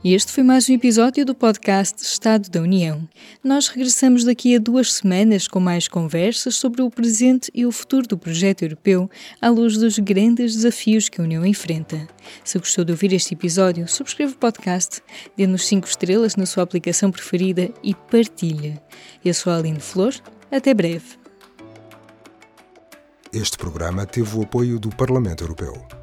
E 0.03 0.13
este 0.13 0.31
foi 0.31 0.43
mais 0.43 0.69
um 0.69 0.73
episódio 0.73 1.25
do 1.25 1.33
podcast 1.33 2.03
Estado 2.03 2.49
da 2.49 2.61
União. 2.61 3.09
Nós 3.43 3.67
regressamos 3.67 4.23
daqui 4.23 4.55
a 4.55 4.59
duas 4.59 4.93
semanas 4.93 5.47
com 5.47 5.59
mais 5.59 5.87
conversas 5.87 6.55
sobre 6.55 6.83
o 6.83 6.89
presente 6.89 7.49
e 7.53 7.65
o 7.65 7.71
futuro 7.71 8.07
do 8.07 8.17
projeto 8.17 8.61
europeu 8.61 9.09
à 9.41 9.49
luz 9.49 9.75
dos 9.75 9.97
grandes 9.97 10.55
desafios 10.55 11.09
que 11.09 11.19
a 11.19 11.23
União 11.23 11.43
enfrenta. 11.43 12.07
Se 12.43 12.59
gostou 12.59 12.85
de 12.85 12.91
ouvir 12.91 13.11
este 13.11 13.33
episódio, 13.33 13.87
subscreva 13.87 14.33
o 14.33 14.37
podcast, 14.37 15.01
dê-nos 15.35 15.65
5 15.65 15.87
estrelas 15.87 16.35
na 16.35 16.45
sua 16.45 16.61
aplicação 16.61 17.11
preferida 17.11 17.71
e 17.83 17.95
partilhe. 17.95 18.79
Eu 19.25 19.33
sou 19.33 19.51
a 19.51 19.57
Aline 19.57 19.79
Flor. 19.79 20.13
Até 20.51 20.75
breve. 20.75 21.17
Este 23.33 23.57
programa 23.57 24.05
teve 24.05 24.37
o 24.37 24.43
apoio 24.43 24.79
do 24.79 24.89
Parlamento 24.89 25.43
Europeu. 25.43 25.96